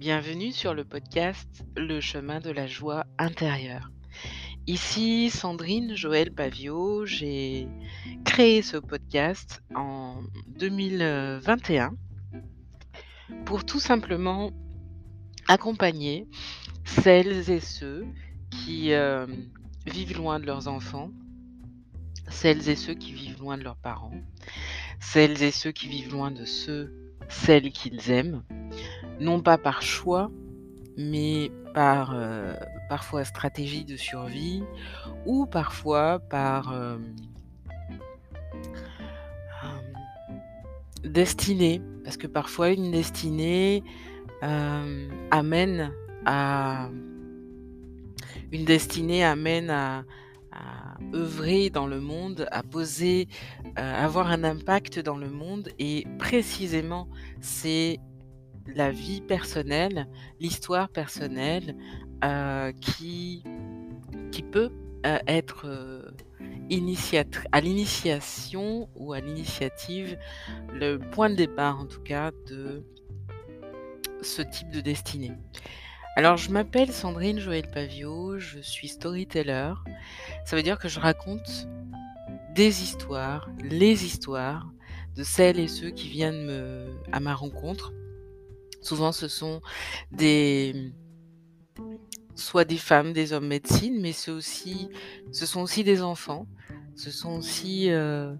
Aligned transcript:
Bienvenue 0.00 0.50
sur 0.50 0.72
le 0.72 0.82
podcast 0.82 1.62
Le 1.76 2.00
chemin 2.00 2.40
de 2.40 2.48
la 2.48 2.66
joie 2.66 3.04
intérieure. 3.18 3.90
Ici 4.66 5.28
Sandrine 5.28 5.94
Joël 5.94 6.32
Pavio, 6.32 7.04
j'ai 7.04 7.68
créé 8.24 8.62
ce 8.62 8.78
podcast 8.78 9.62
en 9.74 10.22
2021 10.58 11.90
pour 13.44 13.66
tout 13.66 13.78
simplement 13.78 14.52
accompagner 15.48 16.26
celles 16.86 17.50
et 17.50 17.60
ceux 17.60 18.06
qui 18.50 18.94
euh, 18.94 19.26
vivent 19.84 20.16
loin 20.16 20.40
de 20.40 20.46
leurs 20.46 20.66
enfants, 20.66 21.10
celles 22.26 22.70
et 22.70 22.76
ceux 22.76 22.94
qui 22.94 23.12
vivent 23.12 23.40
loin 23.40 23.58
de 23.58 23.64
leurs 23.64 23.76
parents, 23.76 24.18
celles 24.98 25.42
et 25.42 25.50
ceux 25.50 25.72
qui 25.72 25.88
vivent 25.88 26.12
loin 26.12 26.30
de 26.30 26.46
ceux, 26.46 26.90
celles 27.28 27.70
qu'ils 27.70 28.10
aiment, 28.10 28.42
non 29.20 29.40
pas 29.40 29.58
par 29.58 29.82
choix, 29.82 30.30
mais 30.96 31.50
par 31.74 32.12
euh, 32.14 32.54
parfois 32.88 33.24
stratégie 33.24 33.84
de 33.84 33.96
survie 33.96 34.62
ou 35.26 35.46
parfois 35.46 36.18
par 36.18 36.72
euh, 36.72 36.98
euh, 39.64 41.08
destinée, 41.08 41.80
parce 42.04 42.16
que 42.16 42.26
parfois 42.26 42.70
une 42.70 42.90
destinée 42.90 43.82
amène 45.30 45.92
à 46.24 46.88
une 48.52 48.64
destinée 48.64 49.22
amène 49.22 49.68
à, 49.68 50.04
à 50.50 50.96
œuvrer 51.14 51.68
dans 51.68 51.86
le 51.86 52.00
monde, 52.00 52.48
à 52.50 52.62
poser, 52.62 53.28
avoir 53.76 54.30
un 54.30 54.42
impact 54.42 54.98
dans 54.98 55.18
le 55.18 55.28
monde. 55.28 55.68
Et 55.78 56.06
précisément 56.18 57.06
c'est 57.42 57.98
la 58.66 58.90
vie 58.90 59.20
personnelle, 59.20 60.06
l'histoire 60.40 60.88
personnelle 60.88 61.76
euh, 62.24 62.72
qui, 62.72 63.42
peut 64.52 64.70
euh, 65.06 65.18
être 65.26 65.66
euh, 65.66 66.10
à 67.52 67.60
l'initiation 67.60 68.88
ou 68.96 69.12
à 69.12 69.20
l'initiative, 69.20 70.18
le 70.72 70.96
point 70.96 71.30
de 71.30 71.34
départ 71.34 71.78
en 71.78 71.86
tout 71.86 72.00
cas 72.00 72.30
de 72.48 72.82
ce 74.22 74.42
type 74.42 74.70
de 74.70 74.80
destinée. 74.80 75.32
Alors 76.16 76.36
je 76.36 76.50
m'appelle 76.50 76.90
Sandrine 76.90 77.38
Joël 77.38 77.68
Pavio, 77.70 78.38
je 78.38 78.58
suis 78.60 78.88
storyteller. 78.88 79.72
Ça 80.44 80.56
veut 80.56 80.62
dire 80.62 80.78
que 80.78 80.88
je 80.88 80.98
raconte 80.98 81.68
des 82.54 82.82
histoires, 82.82 83.48
les 83.62 84.04
histoires 84.04 84.70
de 85.16 85.22
celles 85.22 85.60
et 85.60 85.68
ceux 85.68 85.90
qui 85.90 86.08
viennent 86.08 86.50
à 87.12 87.20
ma 87.20 87.34
rencontre 87.34 87.92
Souvent, 88.80 89.12
ce 89.12 89.28
sont 89.28 89.60
des 90.12 90.92
soit 92.40 92.64
des 92.64 92.76
femmes, 92.76 93.12
des 93.12 93.32
hommes 93.32 93.46
médecine, 93.46 94.00
mais 94.00 94.12
ce 94.12 94.40
sont 94.40 95.60
aussi 95.60 95.84
des 95.84 96.02
enfants, 96.02 96.46
ce 96.96 97.10
sont 97.10 97.36
aussi 97.36 97.90
euh, 97.90 98.34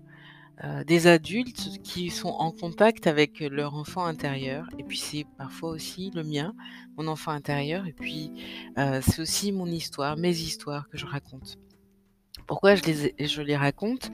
euh, 0.65 0.85
des 0.85 1.07
adultes 1.07 1.83
qui 1.83 2.11
sont 2.11 2.29
en 2.29 2.51
contact 2.51 3.07
avec 3.07 3.41
leur 3.41 3.75
enfant 3.75 4.05
intérieur. 4.05 4.67
Et 4.79 4.85
puis 4.85 4.99
c'est 4.99 5.27
parfois 5.39 5.71
aussi 5.71 6.11
le 6.15 6.25
mien, 6.25 6.55
mon 6.97 7.07
enfant 7.09 7.31
intérieur. 7.31 7.87
Et 7.87 7.93
puis 7.93 8.33
euh, 8.79 9.01
c'est 9.03 9.21
aussi 9.21 9.53
mon 9.53 9.67
histoire, 9.67 10.17
mes 10.17 10.37
histoires 10.37 10.89
que 10.89 10.99
je 10.99 11.07
raconte. 11.07 11.59
Pourquoi 12.47 12.75
je 12.75 13.43
les 13.43 13.57
raconte? 13.57 14.11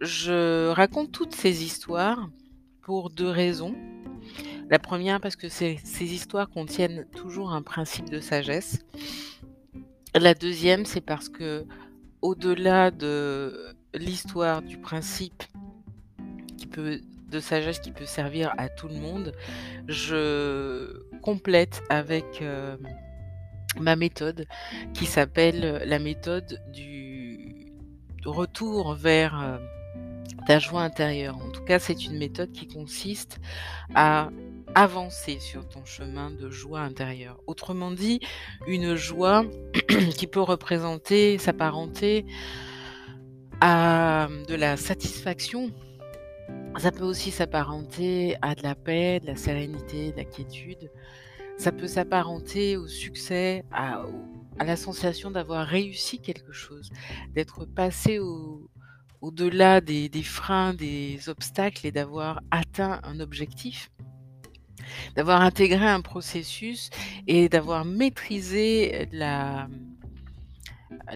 Je 0.00 0.68
raconte 0.70 1.12
toutes 1.12 1.34
ces 1.34 1.62
histoires 1.62 2.28
pour 2.82 3.10
deux 3.10 3.28
raisons. 3.28 3.74
La 4.72 4.78
première, 4.78 5.20
parce 5.20 5.36
que 5.36 5.50
ces, 5.50 5.76
histoires 6.00 6.48
contiennent 6.48 7.04
toujours 7.14 7.52
un 7.52 7.60
principe 7.60 8.08
de 8.08 8.20
sagesse. 8.20 8.78
La 10.14 10.32
deuxième, 10.32 10.86
c'est 10.86 11.02
parce 11.02 11.28
que, 11.28 11.66
au-delà 12.22 12.90
de 12.90 13.76
l'histoire 13.92 14.62
du 14.62 14.78
principe 14.78 15.42
qui 16.56 16.66
peut, 16.66 17.02
de 17.28 17.38
sagesse 17.38 17.80
qui 17.80 17.90
peut 17.92 18.06
servir 18.06 18.54
à 18.56 18.70
tout 18.70 18.88
le 18.88 18.94
monde, 18.94 19.34
je 19.88 21.02
complète 21.20 21.82
avec 21.90 22.40
euh, 22.40 22.78
ma 23.78 23.94
méthode 23.94 24.46
qui 24.94 25.04
s'appelle 25.04 25.82
la 25.84 25.98
méthode 25.98 26.62
du 26.72 27.74
retour 28.24 28.94
vers 28.94 29.38
euh, 29.38 29.58
ta 30.46 30.58
joie 30.58 30.80
intérieure. 30.80 31.36
En 31.36 31.50
tout 31.50 31.64
cas, 31.64 31.78
c'est 31.78 32.06
une 32.06 32.16
méthode 32.16 32.52
qui 32.52 32.68
consiste 32.68 33.38
à 33.94 34.30
avancer 34.74 35.38
sur 35.40 35.68
ton 35.68 35.84
chemin 35.84 36.30
de 36.30 36.50
joie 36.50 36.80
intérieure. 36.80 37.40
Autrement 37.46 37.90
dit, 37.90 38.20
une 38.66 38.94
joie 38.94 39.44
qui 40.16 40.26
peut 40.26 40.40
représenter, 40.40 41.38
s'apparenter 41.38 42.26
à 43.60 44.28
de 44.48 44.54
la 44.54 44.76
satisfaction. 44.76 45.70
Ça 46.78 46.90
peut 46.90 47.04
aussi 47.04 47.30
s'apparenter 47.30 48.36
à 48.42 48.54
de 48.54 48.62
la 48.62 48.74
paix, 48.74 49.20
de 49.20 49.26
la 49.26 49.36
sérénité, 49.36 50.12
de 50.12 50.16
la 50.16 50.24
quiétude. 50.24 50.90
Ça 51.58 51.70
peut 51.70 51.86
s'apparenter 51.86 52.76
au 52.76 52.88
succès, 52.88 53.64
à, 53.70 54.04
la 54.58 54.76
sensation 54.76 55.30
d'avoir 55.30 55.66
réussi 55.66 56.18
quelque 56.20 56.52
chose, 56.52 56.90
d'être 57.34 57.66
passé 57.66 58.18
au, 58.18 58.68
au-delà 59.20 59.80
des, 59.80 60.10
freins, 60.22 60.74
des 60.74 61.28
obstacles 61.28 61.86
et 61.86 61.92
d'avoir 61.92 62.40
atteint 62.50 63.00
un 63.04 63.20
objectif 63.20 63.90
d'avoir 65.16 65.40
intégré 65.40 65.86
un 65.86 66.00
processus 66.00 66.90
et 67.26 67.48
d'avoir 67.48 67.84
maîtrisé 67.84 69.08
la, 69.12 69.68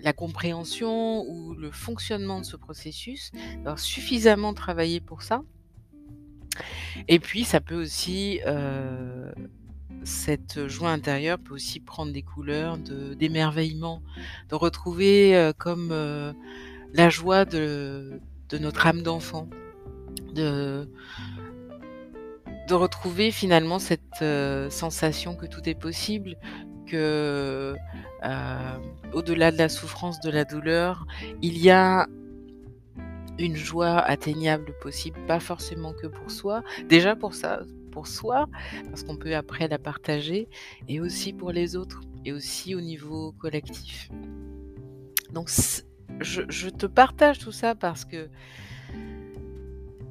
la 0.02 0.12
compréhension 0.12 1.24
ou 1.28 1.54
le 1.54 1.70
fonctionnement 1.70 2.40
de 2.40 2.46
ce 2.46 2.56
processus, 2.56 3.30
d'avoir 3.58 3.78
suffisamment 3.78 4.54
travaillé 4.54 5.00
pour 5.00 5.22
ça. 5.22 5.42
Et 7.08 7.18
puis, 7.18 7.44
ça 7.44 7.60
peut 7.60 7.80
aussi, 7.80 8.40
euh, 8.46 9.30
cette 10.04 10.66
joie 10.68 10.90
intérieure 10.90 11.38
peut 11.38 11.54
aussi 11.54 11.80
prendre 11.80 12.12
des 12.12 12.22
couleurs 12.22 12.78
d'émerveillement, 12.78 14.02
de, 14.48 14.54
retrouver 14.54 15.36
euh, 15.36 15.52
comme 15.56 15.90
euh, 15.92 16.32
la 16.92 17.10
joie 17.10 17.44
de, 17.44 18.20
de 18.48 18.58
notre 18.58 18.86
âme 18.86 19.02
d'enfant, 19.02 19.48
de, 20.34 20.88
de 22.66 22.74
retrouver 22.74 23.30
finalement 23.30 23.78
cette 23.78 24.22
euh, 24.22 24.70
sensation 24.70 25.34
que 25.36 25.46
tout 25.46 25.68
est 25.68 25.74
possible, 25.74 26.36
que 26.86 27.76
euh, 28.24 28.78
au-delà 29.12 29.52
de 29.52 29.58
la 29.58 29.68
souffrance, 29.68 30.20
de 30.20 30.30
la 30.30 30.44
douleur, 30.44 31.06
il 31.42 31.58
y 31.58 31.70
a 31.70 32.06
une 33.38 33.56
joie 33.56 33.98
atteignable 33.98 34.72
possible, 34.80 35.18
pas 35.26 35.40
forcément 35.40 35.92
que 35.92 36.06
pour 36.06 36.30
soi, 36.30 36.62
déjà 36.88 37.14
pour 37.14 37.34
ça, 37.34 37.60
pour 37.92 38.06
soi, 38.06 38.46
parce 38.88 39.04
qu'on 39.04 39.16
peut 39.16 39.36
après 39.36 39.68
la 39.68 39.78
partager, 39.78 40.48
et 40.88 41.00
aussi 41.00 41.32
pour 41.32 41.52
les 41.52 41.76
autres, 41.76 42.00
et 42.24 42.32
aussi 42.32 42.74
au 42.74 42.80
niveau 42.80 43.32
collectif. 43.32 44.08
Donc 45.32 45.50
je 46.20 46.70
te 46.70 46.86
partage 46.86 47.38
tout 47.38 47.52
ça 47.52 47.74
parce 47.74 48.04
que 48.04 48.28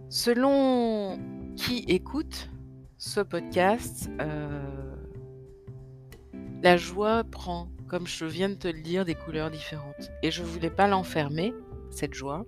selon 0.09 1.19
qui 1.55 1.85
écoute 1.88 2.49
ce 2.97 3.19
podcast, 3.21 4.09
euh, 4.19 4.95
la 6.61 6.77
joie 6.77 7.23
prend, 7.23 7.69
comme 7.88 8.07
je 8.07 8.25
viens 8.25 8.49
de 8.49 8.55
te 8.55 8.67
le 8.67 8.81
dire, 8.81 9.05
des 9.05 9.16
couleurs 9.16 9.51
différentes. 9.51 10.11
Et 10.23 10.31
je 10.31 10.41
ne 10.41 10.47
voulais 10.47 10.69
pas 10.69 10.88
l'enfermer, 10.88 11.53
cette 11.91 12.13
joie. 12.13 12.45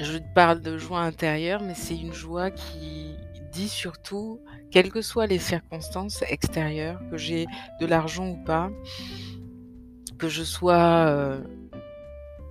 Je 0.00 0.18
parle 0.34 0.60
de 0.60 0.76
joie 0.76 1.00
intérieure, 1.00 1.62
mais 1.62 1.74
c'est 1.74 1.96
une 1.96 2.12
joie 2.12 2.50
qui 2.50 3.14
dit 3.52 3.68
surtout, 3.68 4.40
quelles 4.70 4.90
que 4.90 5.02
soient 5.02 5.26
les 5.26 5.38
circonstances 5.38 6.22
extérieures, 6.28 7.00
que 7.10 7.16
j'ai 7.16 7.46
de 7.80 7.86
l'argent 7.86 8.28
ou 8.30 8.44
pas, 8.44 8.70
que 10.18 10.28
je 10.28 10.42
sois 10.42 11.06
euh, 11.06 11.40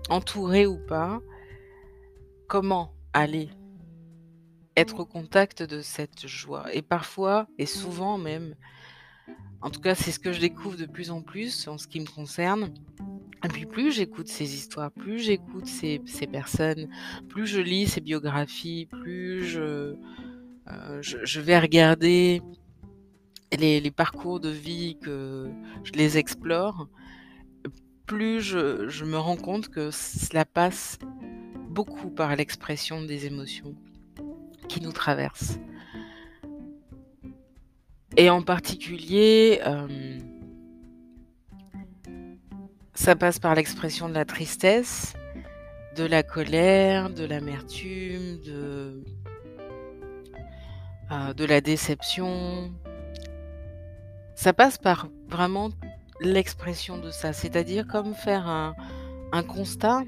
entourée 0.09 0.65
ou 0.65 0.77
pas, 0.77 1.21
comment 2.47 2.93
aller 3.13 3.49
être 4.75 4.99
au 4.99 5.05
contact 5.05 5.63
de 5.63 5.81
cette 5.81 6.27
joie. 6.27 6.65
Et 6.73 6.81
parfois, 6.81 7.47
et 7.57 7.65
souvent 7.65 8.17
même, 8.17 8.55
en 9.61 9.69
tout 9.69 9.79
cas 9.79 9.95
c'est 9.95 10.11
ce 10.11 10.19
que 10.19 10.31
je 10.31 10.39
découvre 10.39 10.77
de 10.77 10.85
plus 10.85 11.11
en 11.11 11.21
plus 11.21 11.67
en 11.67 11.77
ce 11.77 11.87
qui 11.87 11.99
me 11.99 12.07
concerne, 12.07 12.73
et 13.43 13.47
puis 13.49 13.65
plus 13.65 13.91
j'écoute 13.91 14.27
ces 14.27 14.55
histoires, 14.55 14.91
plus 14.91 15.19
j'écoute 15.19 15.67
ces, 15.67 15.99
personnes, 16.31 16.87
plus 17.29 17.45
je 17.45 17.59
lis 17.59 17.87
ces 17.87 18.01
biographies, 18.01 18.87
plus 18.87 19.45
je, 19.45 19.95
euh, 20.69 21.01
je, 21.01 21.41
vais 21.41 21.59
regarder 21.59 22.41
les, 23.57 23.79
les, 23.79 23.91
parcours 23.91 24.39
de 24.39 24.49
vie, 24.49 24.97
que 25.01 25.49
je 25.83 25.91
les 25.91 26.17
explore, 26.17 26.87
plus 28.05 28.41
je, 28.41 28.87
je 28.87 29.05
me 29.05 29.17
rends 29.17 29.37
compte 29.37 29.69
que 29.69 29.91
cela 29.91 30.45
passe 30.45 30.97
beaucoup 31.69 32.09
par 32.09 32.35
l'expression 32.35 33.01
des 33.03 33.25
émotions 33.25 33.75
qui 34.67 34.81
nous 34.81 34.91
traverse. 34.91 35.59
Et 38.15 38.29
en 38.29 38.41
particulier, 38.41 39.59
ça 42.93 43.15
passe 43.15 43.39
par 43.39 43.55
l'expression 43.55 44.07
de 44.07 44.13
la 44.13 44.25
tristesse, 44.25 45.13
de 45.95 46.03
la 46.03 46.21
colère, 46.21 47.09
de 47.09 47.25
l'amertume, 47.25 48.39
de, 48.45 49.03
de 51.35 51.45
la 51.45 51.61
déception. 51.61 52.71
Ça 54.35 54.53
passe 54.53 54.77
par 54.77 55.07
vraiment 55.27 55.69
l'expression 56.21 56.97
de 56.97 57.09
ça, 57.09 57.33
c'est-à-dire 57.33 57.87
comme 57.87 58.13
faire 58.13 58.47
un, 58.47 58.75
un 59.31 59.43
constat 59.43 60.03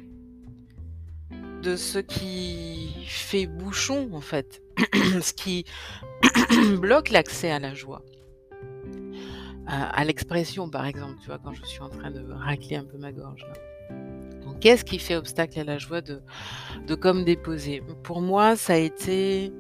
de 1.66 1.76
ce 1.76 1.98
qui 1.98 2.94
fait 3.08 3.48
bouchon 3.48 4.10
en 4.14 4.22
fait, 4.22 4.62
ce 5.22 5.34
qui 5.34 5.66
bloque 6.80 7.10
l'accès 7.10 7.50
à 7.50 7.58
la 7.58 7.74
joie. 7.74 8.04
À, 9.68 10.06
l'expression 10.06 10.70
par 10.70 10.86
exemple, 10.86 11.16
tu 11.22 11.26
vois, 11.26 11.40
quand 11.40 11.54
je 11.54 11.66
suis 11.66 11.82
en 11.82 11.90
train 11.90 12.12
de 12.12 12.24
racler 12.32 12.76
un 12.76 12.84
peu 12.84 13.00
ma 13.00 13.12
gorge. 13.12 13.48
Qu'est-ce 14.62 14.86
qui 14.86 15.00
fait 15.00 15.16
obstacle 15.16 15.60
à 15.60 15.64
la 15.64 15.80
joie 15.80 16.02
de, 16.02 16.22
de 16.86 16.96
comme 16.96 17.26
déposer? 17.26 17.82
Pour 18.04 18.22
moi, 18.22 18.56
ça 18.56 18.74
a 18.74 18.78
été 18.78 19.52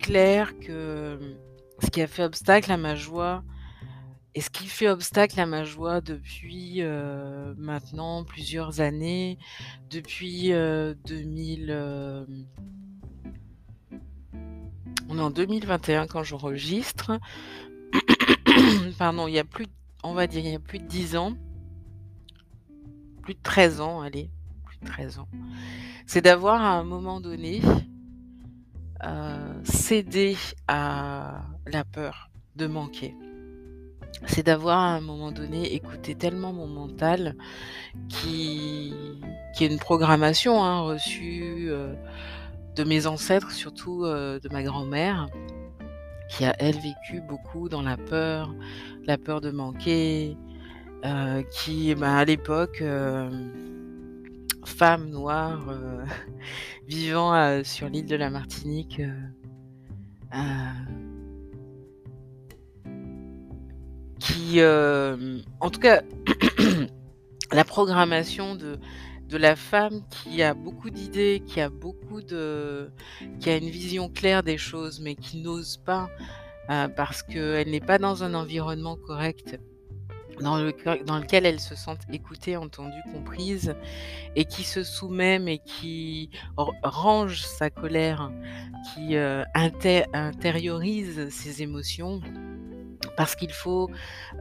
clair 0.00 0.58
que 0.60 1.18
ce 1.82 1.90
qui 1.90 2.00
a 2.00 2.06
fait 2.06 2.24
obstacle 2.24 2.72
à 2.72 2.78
ma 2.78 2.94
joie, 2.94 3.44
et 4.34 4.40
ce 4.40 4.50
qui 4.50 4.66
fait 4.66 4.88
obstacle 4.88 5.38
à 5.38 5.46
ma 5.46 5.64
joie 5.64 6.00
depuis 6.00 6.82
maintenant 7.56 8.24
plusieurs 8.24 8.80
années, 8.80 9.38
depuis 9.90 10.48
2000, 10.48 12.26
on 15.08 15.18
est 15.18 15.20
en 15.20 15.30
2021 15.30 16.06
quand 16.06 16.24
j'enregistre. 16.24 17.18
Pardon, 18.98 19.28
il 19.28 19.34
y 19.34 19.38
a 19.38 19.44
plus, 19.44 19.66
on 20.02 20.14
va 20.14 20.26
dire, 20.26 20.44
il 20.44 20.50
y 20.50 20.56
a 20.56 20.58
plus 20.58 20.80
de 20.80 20.86
10 20.86 21.16
ans, 21.16 21.36
plus 23.22 23.34
de 23.34 23.42
13 23.42 23.80
ans, 23.80 24.00
allez, 24.00 24.30
plus 24.64 24.78
de 24.78 24.86
13 24.86 25.20
ans. 25.20 25.28
C'est 26.06 26.22
d'avoir 26.22 26.60
à 26.60 26.72
un 26.72 26.84
moment 26.84 27.20
donné 27.20 27.60
cédé 29.64 30.36
à 30.66 31.42
la 31.66 31.84
peur 31.84 32.30
de 32.56 32.66
manquer 32.66 33.14
c'est 34.26 34.44
d'avoir 34.44 34.78
à 34.78 34.94
un 34.94 35.00
moment 35.00 35.32
donné 35.32 35.74
écouté 35.74 36.14
tellement 36.14 36.52
mon 36.52 36.66
mental 36.66 37.36
qui, 38.08 38.94
est 39.60 39.66
une 39.66 39.78
programmation 39.78 40.62
hein, 40.62 40.80
reçue 40.80 41.66
euh, 41.68 41.94
de 42.76 42.84
mes 42.84 43.06
ancêtres, 43.06 43.52
surtout 43.52 44.04
euh, 44.04 44.40
de 44.40 44.48
ma 44.48 44.62
grand-mère, 44.62 45.28
qui 46.30 46.44
a 46.44 46.54
elle 46.58 46.76
vécu 46.76 47.20
beaucoup 47.28 47.68
dans 47.68 47.82
la 47.82 47.96
peur, 47.96 48.54
la 49.06 49.18
peur 49.18 49.40
de 49.40 49.50
manquer, 49.50 50.36
euh, 51.04 51.42
qui 51.42 51.94
bah, 51.94 52.16
à 52.16 52.24
l'époque 52.24 52.82
femme 54.64 55.10
noire 55.10 55.60
vivant 56.88 57.62
sur 57.62 57.88
l'île 57.88 58.06
de 58.06 58.16
la 58.16 58.30
Martinique 58.30 59.02
qui, 64.24 64.60
euh, 64.60 65.38
en 65.60 65.68
tout 65.68 65.80
cas, 65.80 66.02
la 67.52 67.64
programmation 67.64 68.54
de, 68.54 68.78
de 69.28 69.36
la 69.36 69.54
femme 69.54 70.00
qui 70.08 70.42
a 70.42 70.54
beaucoup 70.54 70.88
d'idées, 70.88 71.42
qui 71.46 71.60
a 71.60 71.68
beaucoup 71.68 72.22
de, 72.22 72.90
qui 73.38 73.50
a 73.50 73.56
une 73.56 73.68
vision 73.68 74.08
claire 74.08 74.42
des 74.42 74.56
choses, 74.56 75.00
mais 75.00 75.14
qui 75.14 75.42
n'ose 75.42 75.76
pas 75.76 76.08
euh, 76.70 76.88
parce 76.88 77.22
qu'elle 77.22 77.70
n'est 77.70 77.80
pas 77.80 77.98
dans 77.98 78.24
un 78.24 78.32
environnement 78.32 78.96
correct 78.96 79.58
dans, 80.40 80.56
le, 80.56 80.74
dans 81.04 81.18
lequel 81.18 81.44
elle 81.44 81.60
se 81.60 81.74
sent 81.74 81.98
écoutée, 82.10 82.56
entendue, 82.56 83.02
comprise, 83.12 83.76
et 84.36 84.46
qui 84.46 84.64
se 84.64 84.82
soumet, 84.82 85.38
mais 85.38 85.58
qui 85.58 86.30
range 86.56 87.42
sa 87.42 87.68
colère, 87.68 88.32
qui 88.94 89.16
euh, 89.16 89.44
intériorise 89.54 91.28
ses 91.28 91.62
émotions 91.62 92.20
parce 93.16 93.36
qu'il 93.36 93.52
faut, 93.52 93.90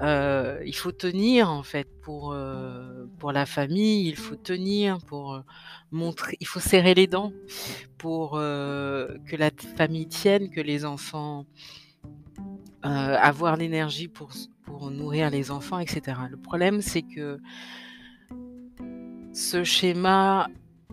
euh, 0.01 0.61
il 0.65 0.75
faut 0.75 0.91
tenir 0.91 1.49
en 1.49 1.63
fait 1.63 1.87
pour, 2.01 2.31
euh, 2.33 3.05
pour 3.19 3.31
la 3.31 3.45
famille, 3.45 4.07
il 4.07 4.15
faut 4.15 4.35
tenir 4.35 4.97
pour 4.99 5.33
euh, 5.33 5.41
montrer, 5.91 6.37
il 6.39 6.47
faut 6.47 6.59
serrer 6.59 6.93
les 6.93 7.07
dents 7.07 7.31
pour 7.97 8.31
que 8.31 9.35
la 9.37 9.49
famille 9.77 10.07
tienne, 10.07 10.49
que 10.49 10.59
les 10.59 10.83
enfants 10.83 11.45
avoir 12.81 13.55
l'énergie 13.55 14.09
pour, 14.09 14.31
pour 14.65 14.91
nourrir 14.91 15.29
les 15.29 15.51
enfants, 15.51 15.79
etc. 15.79 16.17
Le 16.29 16.35
problème 16.37 16.81
c'est 16.81 17.03
que 17.03 17.39
ce 19.31 19.63
schéma 19.63 20.49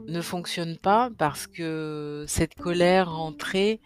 ne 0.06 0.20
fonctionne 0.20 0.76
pas 0.78 1.11
parce 1.19 1.46
que 1.46 2.25
cette 2.28 2.55
colère 2.55 3.12
rentrée 3.12 3.81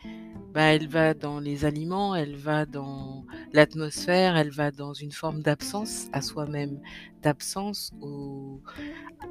bah, 0.54 0.72
elle 0.72 0.86
va 0.86 1.14
dans 1.14 1.40
les 1.40 1.64
aliments, 1.64 2.14
elle 2.14 2.36
va 2.36 2.64
dans 2.64 3.24
l'atmosphère, 3.52 4.36
elle 4.36 4.50
va 4.50 4.70
dans 4.70 4.94
une 4.94 5.10
forme 5.10 5.42
d'absence 5.42 6.06
à 6.12 6.22
soi-même, 6.22 6.78
d'absence 7.22 7.92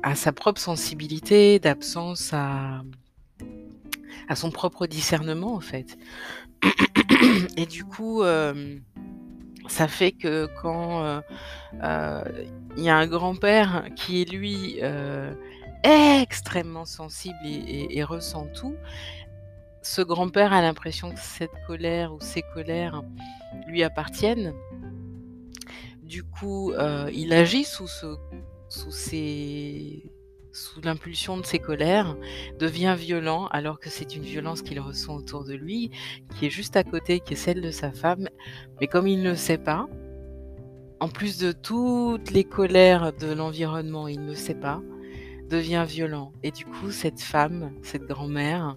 à 0.03 0.15
sa 0.15 0.33
propre 0.33 0.59
sensibilité, 0.59 1.59
d'absence 1.59 2.33
à, 2.33 2.83
son 4.35 4.51
propre 4.51 4.85
discernement 4.85 5.53
en 5.53 5.61
fait. 5.61 5.97
Et 7.55 7.67
du 7.67 7.85
coup, 7.85 8.21
euh, 8.21 8.77
ça 9.67 9.87
fait 9.87 10.11
que 10.11 10.49
quand 10.61 11.05
euh, 11.05 11.21
euh, 11.83 12.23
il 12.75 12.83
y 12.83 12.89
a 12.89 12.97
un 12.97 13.07
grand-père 13.07 13.85
qui 13.95 14.21
est 14.21 14.29
lui 14.29 14.81
extrêmement 15.83 16.85
sensible 16.85 17.37
et 17.45 18.03
ressent 18.03 18.47
tout, 18.53 18.75
ce 19.83 20.01
grand-père 20.01 20.53
a 20.53 20.61
l'impression 20.61 21.11
que 21.11 21.19
cette 21.19 21.51
colère 21.67 22.13
ou 22.13 22.19
ces 22.19 22.41
colères 22.53 23.03
lui 23.67 23.83
appartiennent. 23.83 24.53
Du 26.01 26.23
coup, 26.23 26.71
euh, 26.71 27.09
il 27.13 27.33
agit 27.33 27.65
sous, 27.65 27.87
sous 28.69 28.91
l'impulsion 30.83 31.37
de 31.37 31.45
ses 31.45 31.59
colères, 31.59 32.15
devient 32.59 32.95
violent 32.97 33.47
alors 33.47 33.79
que 33.79 33.89
c'est 33.89 34.15
une 34.15 34.23
violence 34.23 34.61
qu'il 34.61 34.79
ressent 34.79 35.15
autour 35.15 35.43
de 35.43 35.53
lui, 35.53 35.91
qui 36.35 36.45
est 36.45 36.51
juste 36.51 36.77
à 36.77 36.83
côté, 36.83 37.19
qui 37.19 37.33
est 37.33 37.37
celle 37.37 37.61
de 37.61 37.71
sa 37.71 37.91
femme. 37.91 38.29
Mais 38.79 38.87
comme 38.87 39.07
il 39.07 39.21
ne 39.21 39.31
le 39.31 39.35
sait 39.35 39.57
pas, 39.57 39.87
en 40.99 41.09
plus 41.09 41.37
de 41.37 41.51
toutes 41.51 42.31
les 42.31 42.45
colères 42.45 43.11
de 43.11 43.33
l'environnement, 43.33 44.07
il 44.07 44.23
ne 44.23 44.33
sait 44.33 44.55
pas, 44.55 44.81
devient 45.49 45.85
violent. 45.87 46.31
Et 46.43 46.51
du 46.51 46.65
coup, 46.65 46.91
cette 46.91 47.21
femme, 47.21 47.73
cette 47.81 48.03
grand-mère, 48.03 48.75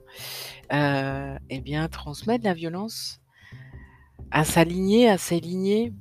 euh, 0.72 1.38
eh 1.50 1.60
bien, 1.60 1.88
transmet 1.88 2.38
de 2.38 2.44
la 2.44 2.54
violence 2.54 3.20
à 4.30 4.44
sa 4.44 4.64
lignée, 4.64 5.08
à 5.08 5.18
ses 5.18 5.40
lignées 5.40 5.92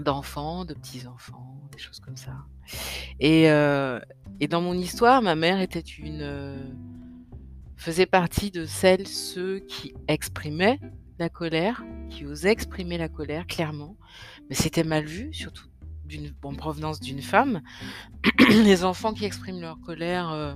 d'enfants, 0.00 0.64
de 0.64 0.74
petits-enfants, 0.74 1.56
des 1.72 1.78
choses 1.78 2.00
comme 2.00 2.16
ça. 2.16 2.32
Et, 3.20 3.50
euh, 3.50 4.00
et, 4.40 4.48
dans 4.48 4.60
mon 4.60 4.74
histoire, 4.74 5.22
ma 5.22 5.34
mère 5.34 5.60
était 5.60 5.80
une 5.80 6.22
euh, 6.22 6.56
faisait 7.76 8.06
partie 8.06 8.50
de 8.50 8.64
celles, 8.64 9.06
ceux 9.06 9.60
qui 9.60 9.94
exprimaient 10.08 10.80
la 11.18 11.28
colère, 11.28 11.84
qui 12.10 12.24
osaient 12.26 12.50
exprimer 12.50 12.98
la 12.98 13.08
colère 13.08 13.46
clairement, 13.46 13.96
mais 14.48 14.56
c'était 14.56 14.84
mal 14.84 15.04
vu, 15.04 15.32
surtout 15.32 15.68
en 16.42 16.54
provenance 16.54 17.00
d'une 17.00 17.22
femme. 17.22 17.62
les 18.50 18.84
enfants 18.84 19.12
qui 19.12 19.24
expriment 19.24 19.60
leur 19.60 19.80
colère, 19.80 20.30
euh, 20.30 20.54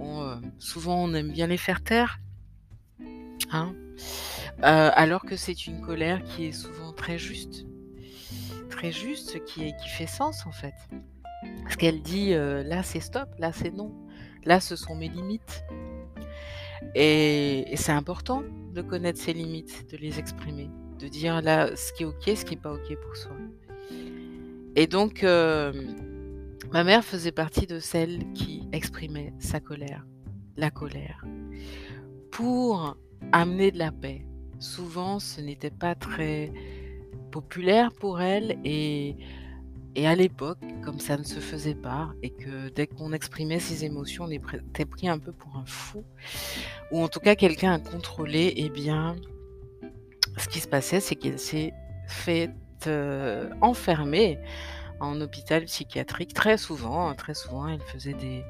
euh, 0.00 0.36
souvent 0.58 1.04
on 1.04 1.14
aime 1.14 1.32
bien 1.32 1.46
les 1.46 1.56
faire 1.56 1.82
taire. 1.82 2.18
Hein 3.50 3.74
euh, 4.62 4.90
alors 4.94 5.22
que 5.22 5.36
c'est 5.36 5.66
une 5.66 5.80
colère 5.80 6.22
qui 6.22 6.46
est 6.46 6.52
souvent 6.52 6.92
très 6.92 7.18
juste. 7.18 7.66
Très 8.70 8.92
juste, 8.92 9.44
qui, 9.44 9.72
fait 9.88 10.06
sens 10.06 10.46
en 10.46 10.52
fait. 10.52 10.74
Parce 11.62 11.76
qu'elle 11.76 12.02
dit 12.02 12.32
là 12.32 12.82
c'est 12.82 13.00
stop, 13.00 13.28
là 13.38 13.52
c'est 13.52 13.70
non, 13.70 13.92
là 14.44 14.60
ce 14.60 14.76
sont 14.76 14.94
mes 14.94 15.08
limites. 15.08 15.64
Et, 16.94 17.72
et 17.72 17.76
c'est 17.76 17.92
important 17.92 18.42
de 18.72 18.82
connaître 18.82 19.20
ses 19.20 19.32
limites, 19.32 19.90
de 19.92 19.96
les 19.96 20.18
exprimer, 20.18 20.68
de 20.98 21.06
dire 21.06 21.40
là 21.42 21.76
ce 21.76 21.92
qui 21.92 22.02
est 22.02 22.06
ok, 22.06 22.22
ce 22.24 22.44
qui 22.44 22.56
n'est 22.56 22.60
pas 22.60 22.72
ok 22.72 22.96
pour 23.00 23.16
soi. 23.16 23.36
Et 24.74 24.86
donc, 24.86 25.22
euh, 25.22 25.72
ma 26.72 26.84
mère 26.84 27.04
faisait 27.04 27.32
partie 27.32 27.66
de 27.66 27.78
celles 27.78 28.32
qui 28.32 28.68
exprimaient 28.72 29.34
sa 29.38 29.60
colère, 29.60 30.06
la 30.56 30.70
colère, 30.70 31.24
pour 32.30 32.96
amener 33.32 33.70
de 33.70 33.78
la 33.78 33.92
paix. 33.92 34.24
Souvent, 34.58 35.18
ce 35.18 35.40
n'était 35.40 35.70
pas 35.70 35.94
très 35.94 36.52
populaire 37.30 37.92
pour 37.92 38.20
elle 38.20 38.58
et, 38.64 39.16
et 39.94 40.06
à 40.06 40.14
l'époque, 40.14 40.58
comme 40.82 41.00
ça 41.00 41.18
ne 41.18 41.24
se 41.24 41.40
faisait 41.40 41.74
pas 41.74 42.12
et 42.22 42.30
que 42.30 42.70
dès 42.70 42.86
qu'on 42.86 43.12
exprimait 43.12 43.60
ses 43.60 43.84
émotions, 43.84 44.24
on 44.24 44.30
était 44.30 44.84
pris 44.86 45.08
un 45.08 45.18
peu 45.18 45.32
pour 45.32 45.56
un 45.56 45.66
fou 45.66 46.04
ou 46.90 47.02
en 47.02 47.08
tout 47.08 47.20
cas 47.20 47.34
quelqu'un 47.34 47.72
à 47.72 47.78
contrôler, 47.78 48.54
eh 48.56 48.70
bien, 48.70 49.16
ce 50.38 50.48
qui 50.48 50.60
se 50.60 50.68
passait, 50.68 51.00
c'est 51.00 51.16
qu'elle 51.16 51.38
s'est 51.38 51.72
fait 52.06 52.50
enfermer 53.60 54.38
en 55.00 55.20
hôpital 55.20 55.64
psychiatrique 55.64 56.34
très 56.34 56.56
souvent. 56.56 57.08
Hein, 57.08 57.14
très 57.14 57.34
souvent, 57.34 57.68
elle 57.68 57.80
faisait 57.80 58.14
des, 58.14 58.44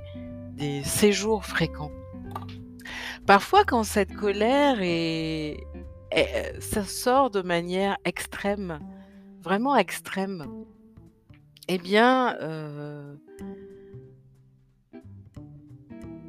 des 0.53 0.83
séjours 0.83 1.45
fréquents. 1.45 1.93
Parfois, 3.27 3.65
quand 3.65 3.85
cette 3.85 4.15
colère 4.15 4.79
est, 4.81 5.59
ça 6.61 6.85
sort 6.85 7.31
de 7.31 7.41
manière 7.41 7.97
extrême, 8.05 8.81
vraiment 9.41 9.77
extrême, 9.77 10.47
eh 11.69 11.79
bien, 11.79 12.37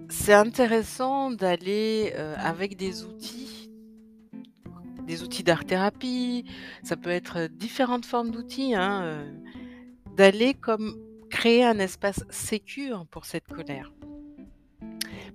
c'est 0.09 0.33
intéressant 0.33 1.31
d'aller 1.31 2.13
avec 2.37 2.77
des 2.77 3.03
outils, 3.03 3.42
des 5.05 5.23
outils 5.23 5.43
d'art-thérapie, 5.43 6.45
ça 6.83 6.95
peut 6.95 7.09
être 7.09 7.47
différentes 7.47 8.05
formes 8.05 8.31
d'outils, 8.31 8.75
hein, 8.75 9.25
d'aller 10.15 10.53
comme 10.53 10.95
créer 11.29 11.63
un 11.63 11.79
espace 11.79 12.23
sécure 12.29 13.05
pour 13.09 13.25
cette 13.25 13.47
colère. 13.47 13.91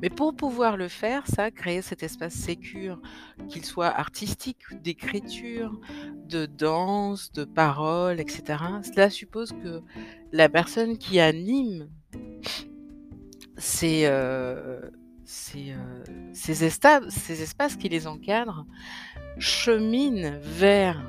Mais 0.01 0.11
pour 0.11 0.35
pouvoir 0.35 0.77
le 0.77 0.87
faire, 0.87 1.27
ça, 1.27 1.51
créer 1.51 1.83
cet 1.83 2.05
espace 2.05 2.35
sécure, 2.35 3.01
qu'il 3.49 3.65
soit 3.65 3.89
artistique, 3.89 4.63
d'écriture, 4.81 5.81
de 6.29 6.47
danse, 6.47 7.33
de 7.33 7.45
parole, 7.45 8.21
etc., 8.21 8.63
cela 8.83 9.11
suppose 9.11 9.51
que 9.53 9.83
la 10.31 10.49
personne 10.49 10.99
qui 10.99 11.19
anime 11.19 11.89
ces, 13.57 14.09
euh, 15.57 16.05
ces, 16.33 16.65
espaces 16.65 17.77
qui 17.77 17.89
les 17.91 18.07
encadrent 18.07 18.65
chemine 19.39 20.39
vers 20.41 21.03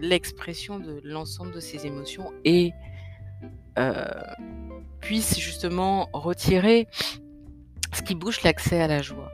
l'expression 0.00 0.78
de 0.78 1.00
l'ensemble 1.04 1.52
de 1.52 1.60
ces 1.60 1.86
émotions 1.86 2.32
et 2.44 2.72
euh, 3.78 4.04
puisse 5.00 5.38
justement 5.38 6.08
retirer 6.14 6.88
ce 7.92 8.02
qui 8.02 8.14
bouche 8.14 8.42
l'accès 8.42 8.80
à 8.80 8.88
la 8.88 9.02
joie. 9.02 9.30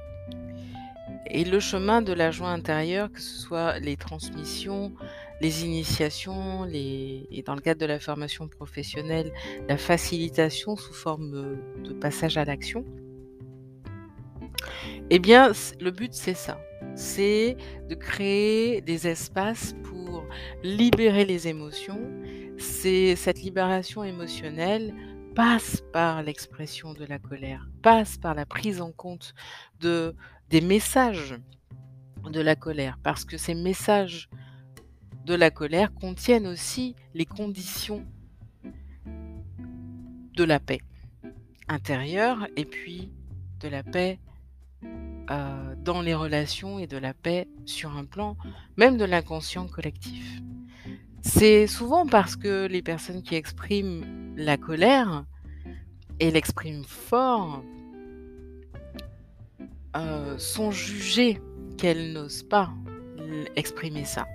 Et 1.26 1.44
le 1.44 1.60
chemin 1.60 2.02
de 2.02 2.12
la 2.12 2.32
joie 2.32 2.48
intérieure, 2.48 3.12
que 3.12 3.20
ce 3.20 3.38
soit 3.38 3.78
les 3.78 3.96
transmissions, 3.96 4.92
les 5.40 5.64
initiations, 5.64 6.66
et 6.72 7.44
dans 7.46 7.54
le 7.54 7.60
cadre 7.60 7.80
de 7.80 7.86
la 7.86 8.00
formation 8.00 8.48
professionnelle, 8.48 9.32
la 9.68 9.76
facilitation 9.76 10.74
sous 10.74 10.92
forme 10.92 11.56
de 11.84 11.92
passage 11.92 12.36
à 12.36 12.44
l'action, 12.44 12.84
eh 15.10 15.18
bien, 15.18 15.52
le 15.80 15.90
but, 15.90 16.14
c'est 16.14 16.34
ça. 16.34 16.60
C'est 16.94 17.56
de 17.88 17.94
créer 17.94 18.80
des 18.80 19.06
espaces 19.06 19.74
pour 19.84 20.24
libérer 20.62 21.24
les 21.24 21.48
émotions. 21.48 22.00
C'est 22.58 23.16
cette 23.16 23.42
libération 23.42 24.04
émotionnelle 24.04 24.94
passe 25.34 25.82
par 25.92 26.22
l'expression 26.22 26.92
de 26.92 27.04
la 27.04 27.18
colère, 27.18 27.68
passe 27.82 28.18
par 28.18 28.34
la 28.34 28.46
prise 28.46 28.80
en 28.80 28.92
compte 28.92 29.34
de, 29.80 30.14
des 30.48 30.60
messages 30.60 31.36
de 32.28 32.40
la 32.40 32.56
colère, 32.56 32.98
parce 33.02 33.24
que 33.24 33.36
ces 33.36 33.54
messages 33.54 34.28
de 35.24 35.34
la 35.34 35.50
colère 35.50 35.94
contiennent 35.94 36.46
aussi 36.46 36.96
les 37.14 37.26
conditions 37.26 38.04
de 40.34 40.44
la 40.44 40.58
paix 40.58 40.80
intérieure 41.68 42.46
et 42.56 42.64
puis 42.64 43.12
de 43.60 43.68
la 43.68 43.82
paix 43.82 44.18
euh, 45.30 45.74
dans 45.76 46.02
les 46.02 46.14
relations 46.14 46.78
et 46.78 46.86
de 46.86 46.96
la 46.96 47.14
paix 47.14 47.48
sur 47.64 47.96
un 47.96 48.04
plan 48.04 48.36
même 48.76 48.96
de 48.96 49.04
l'inconscient 49.04 49.66
collectif. 49.66 50.40
C'est 51.22 51.66
souvent 51.66 52.06
parce 52.06 52.36
que 52.36 52.66
les 52.66 52.82
personnes 52.82 53.22
qui 53.22 53.34
expriment 53.34 54.34
la 54.36 54.56
colère 54.56 55.24
et 56.18 56.30
l'expriment 56.30 56.84
fort 56.84 57.62
euh, 59.96 60.38
sont 60.38 60.70
jugées 60.70 61.40
qu'elles 61.76 62.12
n'osent 62.12 62.42
pas 62.42 62.70
exprimer 63.56 64.04
ça. 64.04 64.26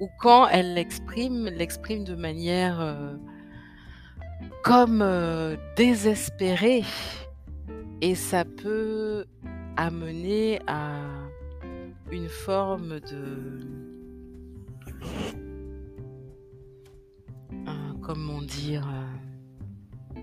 Ou 0.00 0.08
quand 0.18 0.46
elles 0.48 0.74
l'expriment, 0.74 1.48
l'expriment 1.48 2.04
de 2.04 2.14
manière 2.14 2.80
euh, 2.80 3.16
comme 4.62 5.02
euh, 5.02 5.56
désespérée. 5.76 6.84
Et 8.00 8.14
ça 8.14 8.44
peut 8.44 9.24
amener 9.78 10.60
à 10.66 11.00
une 12.10 12.28
forme 12.28 13.00
de 13.00 13.88
comment 18.08 18.40
dire, 18.40 18.88
euh, 18.88 20.20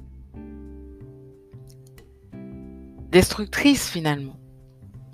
destructrice 3.12 3.88
finalement, 3.88 4.40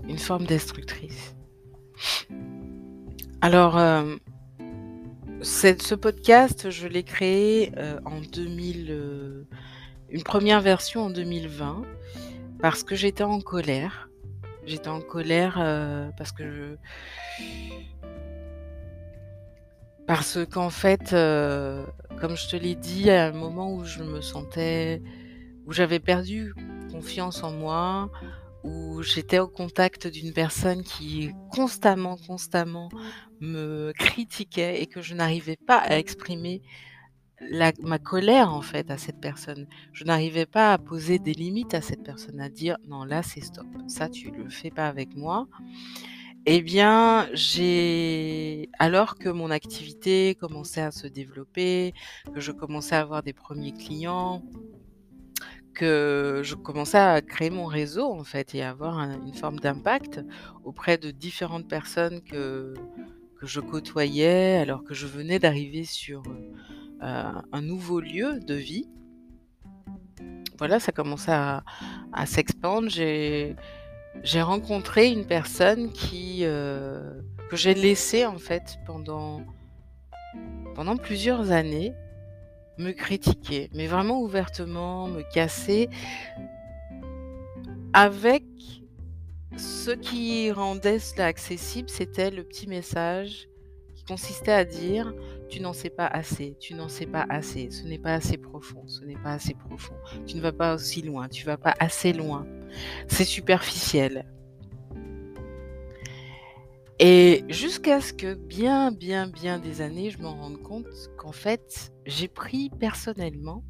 une 0.07 0.17
forme 0.17 0.45
destructrice. 0.45 1.36
Alors, 3.41 3.77
euh, 3.77 4.15
ce 5.41 5.95
podcast, 5.95 6.69
je 6.69 6.88
l'ai 6.88 7.03
créé 7.03 7.74
euh, 7.75 8.00
en 8.05 8.21
2000, 8.21 9.45
une 10.10 10.24
première 10.24 10.62
version 10.62 11.01
en 11.01 11.10
2020, 11.10 11.81
parce 12.62 12.83
que 12.83 12.95
j'étais 12.95 13.24
en 13.25 13.41
colère. 13.41 14.11
J'étais 14.65 14.89
en 14.89 15.01
colère 15.01 15.56
parce 16.18 16.32
que 16.32 16.77
parce 20.08 20.39
qu'en 20.51 20.70
fait, 20.70 21.12
comme 21.12 22.36
je 22.36 22.50
te 22.50 22.56
l'ai 22.56 22.75
dit, 22.75 23.10
à 23.10 23.27
un 23.27 23.32
moment 23.32 23.74
où 23.74 23.86
je 23.86 24.03
me 24.03 24.22
sentais, 24.22 25.01
où 25.65 25.74
j'avais 25.74 26.00
perdu 26.00 26.53
confiance 26.91 27.44
en 27.44 27.51
moi, 27.51 28.10
où 28.63 29.01
j'étais 29.01 29.39
au 29.39 29.48
contact 29.48 30.08
d'une 30.08 30.34
personne 30.34 30.84
qui 30.84 31.32
constamment, 31.51 32.18
constamment 32.27 32.89
me 33.39 33.91
critiquait 33.98 34.82
et 34.82 34.88
que 34.88 35.01
je 35.01 35.15
n'arrivais 35.15 35.58
pas 35.68 35.77
à 35.77 35.98
exprimer 35.98 36.62
ma 37.81 38.00
colère 38.00 38.53
en 38.53 38.62
fait 38.62 38.91
à 38.91 38.98
cette 38.98 39.19
personne. 39.19 39.67
Je 39.93 40.03
n'arrivais 40.03 40.45
pas 40.45 40.74
à 40.74 40.77
poser 40.77 41.19
des 41.19 41.33
limites 41.33 41.74
à 41.74 41.81
cette 41.81 42.03
personne, 42.03 42.39
à 42.39 42.50
dire 42.50 42.77
non 42.88 43.03
là 43.03 43.24
c'est 43.24 43.41
stop, 43.41 43.67
ça 43.88 44.10
tu 44.10 44.31
le 44.31 44.50
fais 44.50 44.71
pas 44.71 44.88
avec 44.88 45.15
moi. 45.15 45.48
Eh 46.48 46.63
bien, 46.63 47.29
j'ai 47.33 48.69
alors 48.79 49.15
que 49.19 49.29
mon 49.29 49.51
activité 49.51 50.36
commençait 50.39 50.81
à 50.81 50.89
se 50.89 51.05
développer, 51.05 51.93
que 52.33 52.39
je 52.39 52.51
commençais 52.51 52.95
à 52.95 53.01
avoir 53.01 53.21
des 53.21 53.33
premiers 53.33 53.74
clients, 53.74 54.41
que 55.75 56.41
je 56.43 56.55
commençais 56.55 56.98
à 56.98 57.21
créer 57.21 57.51
mon 57.51 57.65
réseau 57.65 58.12
en 58.12 58.24
fait 58.24 58.55
et 58.55 58.63
à 58.63 58.71
avoir 58.71 58.98
une 59.00 59.33
forme 59.36 59.60
d'impact 59.60 60.21
auprès 60.63 60.98
de 60.98 61.12
différentes 61.12 61.67
personnes 61.67 62.21
que, 62.21 62.74
que 63.39 63.45
je 63.45 63.60
côtoyais 63.60 64.57
alors 64.57 64.83
que 64.83 64.95
je 64.95 65.05
venais 65.05 65.38
d'arriver 65.38 65.83
sur 65.83 66.24
un 67.01 67.62
nouveau 67.62 68.00
lieu 68.00 68.39
de 68.39 68.53
vie. 68.53 68.88
Voilà, 70.58 70.79
ça 70.79 70.91
commençait 70.91 71.31
à, 71.31 71.63
à 72.13 72.25
s'expandre. 72.25 72.88
J'ai 72.89 74.41
rencontré 74.41 75.10
une 75.10 75.25
personne 75.25 75.91
qui 75.91 76.39
euh, 76.41 77.22
que 77.50 77.55
j'ai 77.55 77.74
laissée 77.74 78.25
en 78.25 78.38
fait 78.38 78.77
pendant 78.86 79.43
plusieurs 80.98 81.51
années 81.51 81.93
me 82.77 82.91
critiquer, 82.91 83.70
mais 83.74 83.88
vraiment 83.88 84.22
ouvertement, 84.22 85.08
me 85.08 85.22
casser 85.34 85.89
avec 87.93 88.43
ce 89.58 89.91
qui 89.91 90.51
rendait 90.51 91.00
cela 91.00 91.25
accessible, 91.25 91.89
c'était 91.89 92.31
le 92.31 92.43
petit 92.43 92.67
message 92.67 93.48
qui 93.96 94.03
consistait 94.05 94.53
à 94.53 94.65
dire 94.65 95.13
tu 95.51 95.60
n'en 95.60 95.74
sais 95.74 95.89
pas 95.89 96.08
assez, 96.08 96.55
tu 96.60 96.74
n'en 96.74 96.88
sais 96.88 97.05
pas 97.05 97.25
assez, 97.29 97.70
ce 97.70 97.84
n'est 97.84 98.00
pas 98.00 98.13
assez 98.13 98.38
profond, 98.38 98.88
ce 98.88 99.03
n'est 99.03 99.17
pas 99.17 99.34
assez 99.34 99.53
profond, 99.53 99.93
tu 100.25 100.38
ne 100.38 100.41
vas 100.41 100.53
pas 100.53 100.74
aussi 100.74 101.01
loin, 101.01 101.27
tu 101.27 101.46
vas 101.46 101.58
pas 101.58 101.75
assez 101.79 102.13
loin. 102.13 102.48
C'est 103.08 103.25
superficiel. 103.25 104.25
Et 107.00 107.43
jusqu'à 107.50 108.00
ce 108.00 108.13
que 108.13 108.36
bien, 108.36 108.91
bien, 108.91 109.27
bien 109.27 109.60
des 109.60 109.81
années, 109.81 110.10
je 110.10 110.20
me 110.20 110.27
rende 110.27 110.62
compte 110.62 110.88
qu'en 111.17 111.31
fait, 111.31 111.91
j'ai 112.05 112.27
pris 112.27 112.70
personnellement 112.70 113.63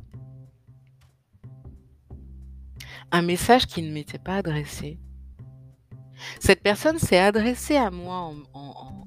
un 3.11 3.21
message 3.21 3.65
qui 3.65 3.81
ne 3.81 3.91
m'était 3.91 4.19
pas 4.19 4.35
adressé. 4.35 5.00
Cette 6.39 6.61
personne 6.61 7.00
s'est 7.00 7.17
adressée 7.17 7.75
à 7.75 7.89
moi 7.89 8.33
en, 8.53 9.05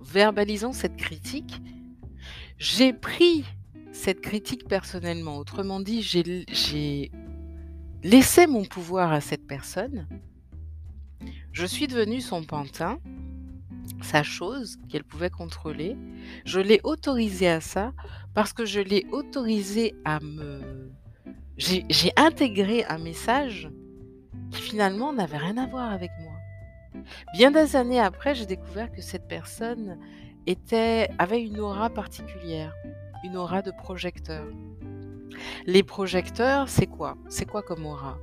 verbalisant 0.00 0.72
cette 0.72 0.96
critique. 0.96 1.60
J'ai 2.58 2.92
pris 2.92 3.44
cette 3.92 4.20
critique 4.20 4.66
personnellement. 4.66 5.38
Autrement 5.38 5.80
dit, 5.80 6.02
j'ai 6.02 7.10
laissé 8.02 8.46
mon 8.46 8.64
pouvoir 8.64 9.12
à 9.12 9.20
cette 9.20 9.46
personne. 9.46 10.06
Je 11.52 11.66
suis 11.66 11.86
devenue 11.86 12.20
son 12.20 12.44
pantin 12.44 12.98
sa 14.02 14.22
chose 14.22 14.76
qu'elle 14.88 15.04
pouvait 15.04 15.30
contrôler. 15.30 15.96
Je 16.44 16.60
l'ai 16.60 16.80
autorisée 16.84 17.48
à 17.48 17.60
ça 17.60 17.92
parce 18.34 18.52
que 18.52 18.64
je 18.64 18.80
l'ai 18.80 19.06
autorisée 19.10 19.94
à 20.04 20.20
me... 20.20 20.90
J'ai 21.56 22.12
intégré 22.16 22.84
un 22.84 22.98
message 22.98 23.68
qui 24.52 24.62
finalement 24.62 25.12
n'avait 25.12 25.38
rien 25.38 25.56
à 25.58 25.66
voir 25.66 25.90
avec 25.90 26.10
moi. 26.20 26.32
Bien 27.34 27.50
des 27.50 27.76
années 27.76 28.00
après, 28.00 28.34
j'ai 28.34 28.46
découvert 28.46 28.90
que 28.92 29.02
cette 29.02 29.26
personne 29.26 29.98
était, 30.48 31.10
avait 31.18 31.42
une 31.42 31.60
aura 31.60 31.90
particulière, 31.90 32.74
une 33.22 33.36
aura 33.36 33.62
de 33.62 33.70
projecteur. 33.70 34.44
Les 35.66 35.82
projecteurs, 35.82 36.68
c'est 36.68 36.86
quoi? 36.86 37.16
C'est 37.28 37.44
quoi 37.44 37.62
comme 37.62 37.84
aura? 37.84 38.18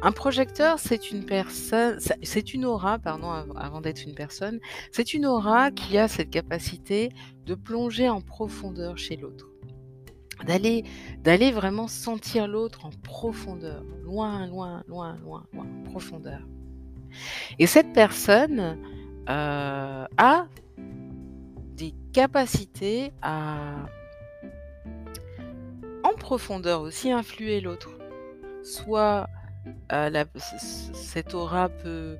Un 0.00 0.12
projecteur, 0.12 0.78
c'est 0.78 1.10
une 1.10 1.26
personne, 1.26 1.98
c'est 2.22 2.54
une 2.54 2.64
aura, 2.64 2.98
pardon, 2.98 3.30
avant 3.56 3.80
d'être 3.80 4.04
une 4.04 4.14
personne, 4.14 4.60
c'est 4.92 5.12
une 5.12 5.26
aura 5.26 5.70
qui 5.70 5.98
a 5.98 6.08
cette 6.08 6.30
capacité 6.30 7.10
de 7.44 7.54
plonger 7.54 8.08
en 8.08 8.20
profondeur 8.20 8.96
chez 8.96 9.16
l'autre. 9.16 9.50
D'aller, 10.46 10.84
d'aller 11.20 11.50
vraiment 11.50 11.88
sentir 11.88 12.46
l'autre 12.46 12.86
en 12.86 12.90
profondeur, 13.02 13.82
loin, 14.04 14.46
loin, 14.46 14.84
loin, 14.86 15.16
loin, 15.22 15.46
loin, 15.52 15.66
profondeur. 15.84 16.40
Et 17.58 17.66
cette 17.66 17.92
personne 17.92 18.78
euh, 19.28 20.06
a 20.18 20.46
des 21.76 21.94
capacités 22.12 23.12
à 23.22 23.86
en 26.02 26.14
profondeur 26.14 26.80
aussi 26.80 27.12
influer 27.12 27.60
l'autre. 27.60 27.90
Soit 28.62 29.28
euh, 29.92 30.24
cette 30.94 31.34
aura 31.34 31.68
peut 31.68 32.16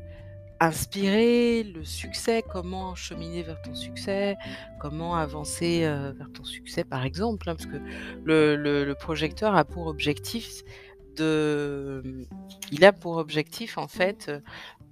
inspirer 0.60 1.62
le 1.62 1.84
succès, 1.84 2.42
comment 2.50 2.94
cheminer 2.94 3.42
vers 3.42 3.60
ton 3.62 3.74
succès, 3.74 4.36
comment 4.80 5.16
avancer 5.16 5.84
euh, 5.84 6.12
vers 6.12 6.32
ton 6.32 6.44
succès 6.44 6.84
par 6.84 7.04
exemple, 7.04 7.48
hein, 7.48 7.56
parce 7.56 7.66
que 7.66 7.76
le, 8.24 8.92
projecteur 8.94 9.54
a 9.54 9.64
pour 9.64 9.86
objectif 9.86 10.62
de, 11.16 12.26
il 12.72 12.84
a 12.84 12.92
pour 12.92 13.16
objectif 13.16 13.78
en 13.78 13.88
fait 13.88 14.30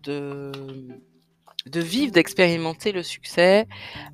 de 0.03 0.53
de 1.67 1.81
vivre, 1.81 2.13
d'expérimenter 2.13 2.93
le 2.93 3.03
succès. 3.03 3.67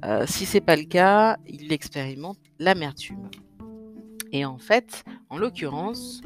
Euh, 0.04 0.26
si 0.26 0.46
c'est 0.46 0.60
pas 0.60 0.76
le 0.76 0.84
cas, 0.84 1.36
il 1.46 1.72
expérimente 1.72 2.38
l'amertume. 2.58 3.28
Et 4.32 4.44
en 4.44 4.58
fait, 4.58 5.04
en 5.28 5.38
l'occurrence, 5.38 6.20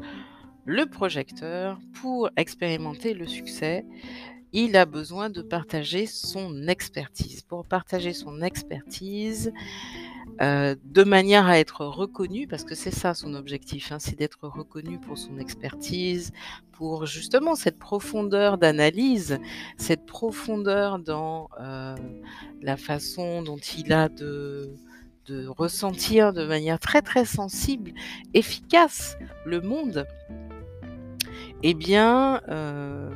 le 0.65 0.85
projecteur, 0.85 1.79
pour 2.01 2.29
expérimenter 2.37 3.13
le 3.13 3.27
succès, 3.27 3.85
il 4.53 4.77
a 4.77 4.85
besoin 4.85 5.29
de 5.29 5.41
partager 5.41 6.05
son 6.05 6.67
expertise. 6.67 7.41
Pour 7.41 7.65
partager 7.65 8.13
son 8.13 8.41
expertise, 8.41 9.51
euh, 10.41 10.75
de 10.83 11.03
manière 11.03 11.47
à 11.47 11.59
être 11.59 11.85
reconnu, 11.85 12.45
parce 12.47 12.65
que 12.65 12.75
c'est 12.75 12.91
ça 12.93 13.13
son 13.13 13.33
objectif, 13.35 13.91
hein, 13.91 13.99
c'est 13.99 14.17
d'être 14.17 14.47
reconnu 14.47 14.99
pour 14.99 15.17
son 15.17 15.37
expertise, 15.37 16.33
pour 16.73 17.05
justement 17.05 17.55
cette 17.55 17.79
profondeur 17.79 18.57
d'analyse, 18.57 19.39
cette 19.77 20.05
profondeur 20.05 20.99
dans 20.99 21.49
euh, 21.61 21.95
la 22.61 22.75
façon 22.75 23.43
dont 23.43 23.57
il 23.57 23.93
a 23.93 24.09
de, 24.09 24.75
ressentir 25.57 26.33
de 26.33 26.45
manière 26.45 26.79
très 26.79 27.01
très 27.01 27.25
sensible, 27.25 27.93
efficace 28.33 29.17
le 29.45 29.61
monde, 29.61 30.05
eh 31.63 31.73
bien, 31.73 32.41
euh, 32.49 33.09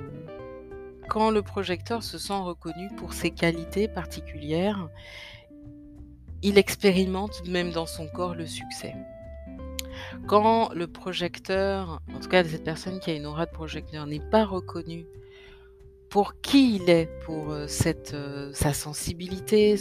quand 1.09 1.31
le 1.31 1.41
projecteur 1.41 2.01
se 2.01 2.17
sent 2.17 2.33
reconnu 2.33 2.89
pour 2.95 3.13
ses 3.13 3.29
qualités 3.29 3.87
particulières, 3.87 4.89
il 6.41 6.57
expérimente 6.57 7.47
même 7.47 7.71
dans 7.71 7.85
son 7.85 8.07
corps 8.07 8.35
le 8.35 8.45
succès. 8.45 8.95
Quand 10.27 10.69
le 10.73 10.87
projecteur, 10.87 12.01
en 12.13 12.19
tout 12.19 12.29
cas 12.29 12.43
cette 12.43 12.63
personne 12.63 12.99
qui 12.99 13.11
a 13.11 13.15
une 13.15 13.25
aura 13.25 13.45
de 13.45 13.51
projecteur, 13.51 14.05
n'est 14.05 14.21
pas 14.31 14.45
reconnue 14.45 15.05
pour 16.09 16.41
qui 16.41 16.75
il 16.75 16.89
est, 16.89 17.07
pour 17.23 17.51
euh, 17.51 17.67
cette, 17.67 18.13
euh, 18.13 18.51
sa 18.53 18.73
sensibilité, 18.73 19.77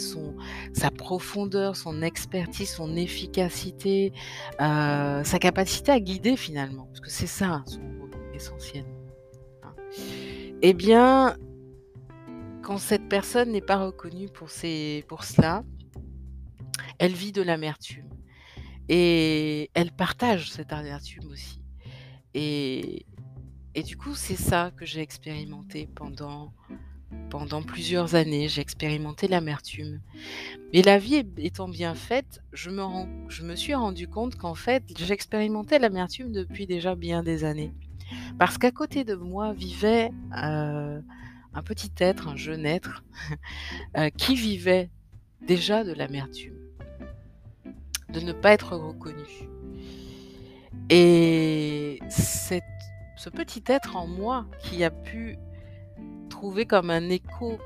sa 0.73 0.91
profondeur, 0.91 1.75
son 1.75 2.01
expertise, 2.03 2.69
son 2.69 2.95
efficacité, 2.95 4.13
euh, 4.61 5.23
sa 5.23 5.39
capacité 5.39 5.91
à 5.91 5.99
guider 5.99 6.37
finalement, 6.37 6.85
parce 6.85 6.99
que 6.99 7.09
c'est 7.09 7.27
ça 7.27 7.63
son 7.65 7.79
rôle 7.99 8.11
essentiellement. 8.35 8.93
Hein. 9.63 9.73
Eh 10.61 10.73
bien, 10.73 11.35
quand 12.61 12.77
cette 12.77 13.09
personne 13.09 13.51
n'est 13.51 13.61
pas 13.61 13.77
reconnue 13.77 14.29
pour, 14.29 14.51
ses, 14.51 15.03
pour 15.07 15.23
cela, 15.23 15.63
elle 16.99 17.13
vit 17.13 17.31
de 17.31 17.41
l'amertume. 17.41 18.09
Et 18.87 19.69
elle 19.73 19.91
partage 19.91 20.51
cette 20.51 20.73
amertume 20.73 21.29
aussi. 21.31 21.61
Et, 22.33 23.05
et 23.75 23.83
du 23.83 23.97
coup, 23.97 24.15
c'est 24.15 24.35
ça 24.35 24.71
que 24.75 24.85
j'ai 24.85 25.01
expérimenté 25.01 25.87
pendant, 25.95 26.53
plusieurs 27.65 28.15
années. 28.15 28.47
J'ai 28.47 28.61
expérimenté 28.61 29.27
l'amertume. 29.27 30.01
Mais 30.73 30.81
la 30.81 30.97
vie 30.97 31.23
étant 31.37 31.69
bien 31.69 31.95
faite, 31.95 32.41
je 32.51 32.69
me, 32.71 32.83
je 33.29 33.43
me 33.43 33.55
suis 33.55 33.75
rendu 33.75 34.07
compte 34.07 34.35
qu'en 34.35 34.55
fait, 34.55 34.83
j'expérimentais 34.97 35.79
l'amertume 35.79 36.31
depuis 36.31 36.65
déjà 36.65 36.95
bien 36.95 37.23
des 37.23 37.43
années. 37.43 37.73
Parce 38.37 38.57
qu'à 38.57 38.71
côté 38.71 39.03
de 39.03 39.15
moi 39.15 39.53
vivait 39.53 40.11
euh, 40.41 40.99
un 41.53 41.63
petit 41.63 41.91
être, 41.99 42.27
un 42.27 42.35
jeune 42.35 42.65
être, 42.65 43.03
euh, 43.97 44.09
qui 44.09 44.35
vivait 44.35 44.89
déjà 45.45 45.83
de 45.83 45.93
l'amertume, 45.93 46.57
de 48.11 48.19
ne 48.19 48.31
pas 48.31 48.53
être 48.53 48.75
reconnu. 48.75 49.49
Et 50.89 51.99
ce 52.09 53.29
petit 53.29 53.63
être 53.67 53.95
en 53.95 54.07
moi 54.07 54.45
qui 54.59 54.83
a 54.83 54.89
pu 54.89 55.37
trouver 56.29 56.65
comme 56.65 56.89
un 56.89 57.09
écho 57.09 57.59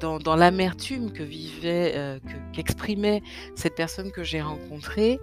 dans, 0.00 0.36
l'amertume 0.36 1.12
que 1.12 1.22
vivait, 1.22 1.92
euh, 1.94 2.18
qu'exprimait 2.52 3.22
cette 3.54 3.74
personne 3.74 4.10
que 4.10 4.22
j'ai 4.22 4.42
rencontrée, 4.42 5.18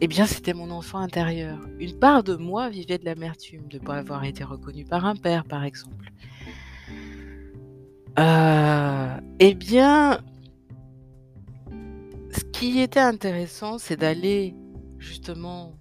eh 0.00 0.08
bien, 0.08 0.26
c'était 0.26 0.54
mon 0.54 0.70
enfant 0.70 0.98
intérieur. 0.98 1.60
Une 1.78 1.96
part 1.96 2.24
de 2.24 2.34
moi 2.34 2.68
vivait 2.68 2.98
de 2.98 3.04
l'amertume 3.04 3.68
de 3.68 3.78
ne 3.78 3.84
pas 3.84 3.98
avoir 3.98 4.24
été 4.24 4.42
reconnue 4.42 4.84
par 4.84 5.06
un 5.06 5.14
père, 5.14 5.44
par 5.44 5.62
exemple. 5.62 6.10
Euh, 8.18 9.16
eh 9.38 9.54
bien, 9.54 10.18
qui 12.62 12.80
était 12.80 13.00
intéressant, 13.00 13.76
c'est 13.78 13.96
d'aller 13.96 14.54
justement 15.00 15.74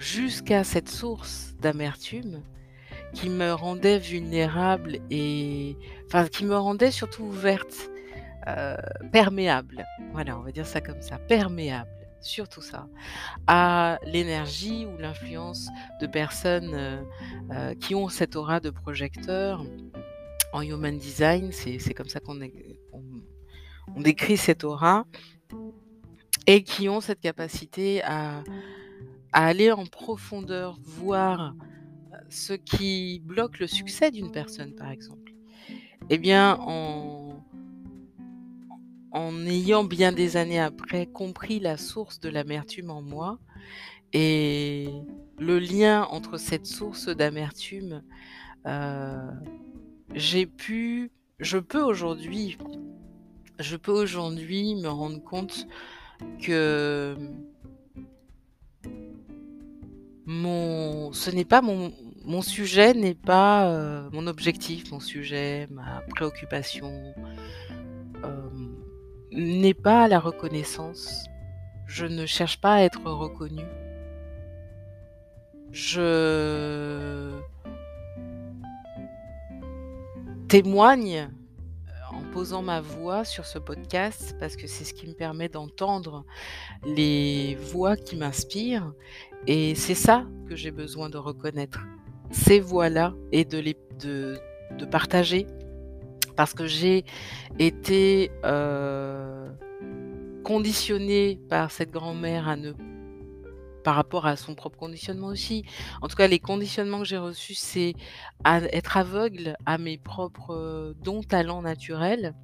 jusqu'à 0.00 0.64
cette 0.64 0.88
source 0.88 1.54
d'amertume 1.62 2.42
qui 3.12 3.30
me 3.30 3.52
rendait 3.52 4.00
vulnérable 4.00 4.98
et 5.08 5.76
enfin 6.06 6.26
qui 6.26 6.44
me 6.44 6.56
rendait 6.56 6.90
surtout 6.90 7.22
ouverte, 7.22 7.90
euh, 8.48 8.76
perméable. 9.12 9.84
Voilà, 10.12 10.36
on 10.36 10.42
va 10.42 10.50
dire 10.50 10.66
ça 10.66 10.80
comme 10.80 11.00
ça, 11.00 11.18
perméable, 11.18 12.08
surtout 12.20 12.60
ça, 12.60 12.88
à 13.46 14.00
l'énergie 14.04 14.84
ou 14.84 14.98
l'influence 14.98 15.68
de 16.00 16.08
personnes 16.08 16.74
euh, 16.74 17.02
euh, 17.52 17.74
qui 17.76 17.94
ont 17.94 18.08
cette 18.08 18.34
aura 18.34 18.58
de 18.58 18.70
projecteur. 18.70 19.64
En 20.52 20.62
human 20.62 20.98
design, 20.98 21.50
c'est 21.52 21.94
comme 21.94 22.08
ça 22.08 22.18
qu'on 22.18 22.40
on 23.94 24.00
décrit 24.00 24.36
cette 24.36 24.64
aura 24.64 25.06
et 26.46 26.62
qui 26.62 26.88
ont 26.88 27.00
cette 27.00 27.20
capacité 27.20 28.02
à 28.02 28.42
aller 29.32 29.72
en 29.72 29.86
profondeur, 29.86 30.78
voir 30.82 31.54
ce 32.28 32.52
qui 32.52 33.20
bloque 33.24 33.58
le 33.58 33.66
succès 33.66 34.10
d'une 34.10 34.30
personne, 34.30 34.74
par 34.74 34.90
exemple. 34.90 35.32
Eh 36.10 36.18
bien, 36.18 36.58
en, 36.60 37.44
en 39.12 39.46
ayant 39.46 39.84
bien 39.84 40.12
des 40.12 40.36
années 40.36 40.60
après 40.60 41.06
compris 41.06 41.60
la 41.60 41.76
source 41.76 42.20
de 42.20 42.28
l'amertume 42.28 42.90
en 42.90 43.00
moi 43.00 43.38
et 44.12 44.88
le 45.38 45.58
lien 45.58 46.04
entre 46.10 46.36
cette 46.36 46.66
source 46.66 47.08
d'amertume, 47.08 48.02
euh, 48.66 49.30
j'ai 50.14 50.46
pu, 50.46 51.10
je 51.38 51.58
peux 51.58 51.82
aujourd'hui, 51.82 52.58
je 53.58 53.76
peux 53.76 53.92
aujourd'hui 53.92 54.74
me 54.74 54.88
rendre 54.88 55.22
compte 55.22 55.66
que 56.42 57.16
mon, 60.26 61.12
ce 61.12 61.30
n'est 61.30 61.44
pas 61.44 61.62
mon, 61.62 61.92
mon 62.24 62.42
sujet 62.42 62.94
n'est 62.94 63.14
pas 63.14 63.68
euh, 63.68 64.08
mon 64.12 64.26
objectif, 64.26 64.90
mon 64.90 65.00
sujet, 65.00 65.68
ma 65.70 66.02
préoccupation 66.08 67.14
euh, 68.24 68.50
n'est 69.32 69.74
pas 69.74 70.08
la 70.08 70.18
reconnaissance. 70.18 71.24
Je 71.86 72.06
ne 72.06 72.26
cherche 72.26 72.60
pas 72.60 72.74
à 72.74 72.80
être 72.82 73.04
reconnu. 73.10 73.64
Je 75.70 77.38
témoigne 80.48 81.30
posant 82.34 82.62
ma 82.62 82.80
voix 82.80 83.24
sur 83.24 83.46
ce 83.46 83.60
podcast 83.60 84.34
parce 84.40 84.56
que 84.56 84.66
c'est 84.66 84.82
ce 84.82 84.92
qui 84.92 85.06
me 85.06 85.12
permet 85.12 85.48
d'entendre 85.48 86.24
les 86.84 87.54
voix 87.54 87.96
qui 87.96 88.16
m'inspirent 88.16 88.92
et 89.46 89.76
c'est 89.76 89.94
ça 89.94 90.26
que 90.48 90.56
j'ai 90.56 90.72
besoin 90.72 91.08
de 91.08 91.16
reconnaître. 91.16 91.78
Ces 92.32 92.58
voix-là 92.58 93.14
et 93.30 93.44
de 93.44 93.58
les 93.58 93.76
de, 94.00 94.36
de 94.76 94.84
partager. 94.84 95.46
Parce 96.34 96.54
que 96.54 96.66
j'ai 96.66 97.04
été 97.60 98.32
euh, 98.44 99.48
conditionnée 100.42 101.38
par 101.48 101.70
cette 101.70 101.92
grand-mère 101.92 102.48
à 102.48 102.56
ne 102.56 102.72
par 103.84 103.94
rapport 103.94 104.26
à 104.26 104.34
son 104.36 104.54
propre 104.54 104.78
conditionnement 104.78 105.28
aussi. 105.28 105.64
En 106.02 106.08
tout 106.08 106.16
cas, 106.16 106.26
les 106.26 106.40
conditionnements 106.40 107.00
que 107.00 107.04
j'ai 107.04 107.18
reçus, 107.18 107.54
c'est 107.54 107.94
être 108.44 108.96
aveugle 108.96 109.56
à 109.66 109.78
mes 109.78 109.98
propres 109.98 110.54
euh, 110.54 110.94
dons, 111.04 111.22
talents 111.22 111.62
naturels. 111.62 112.34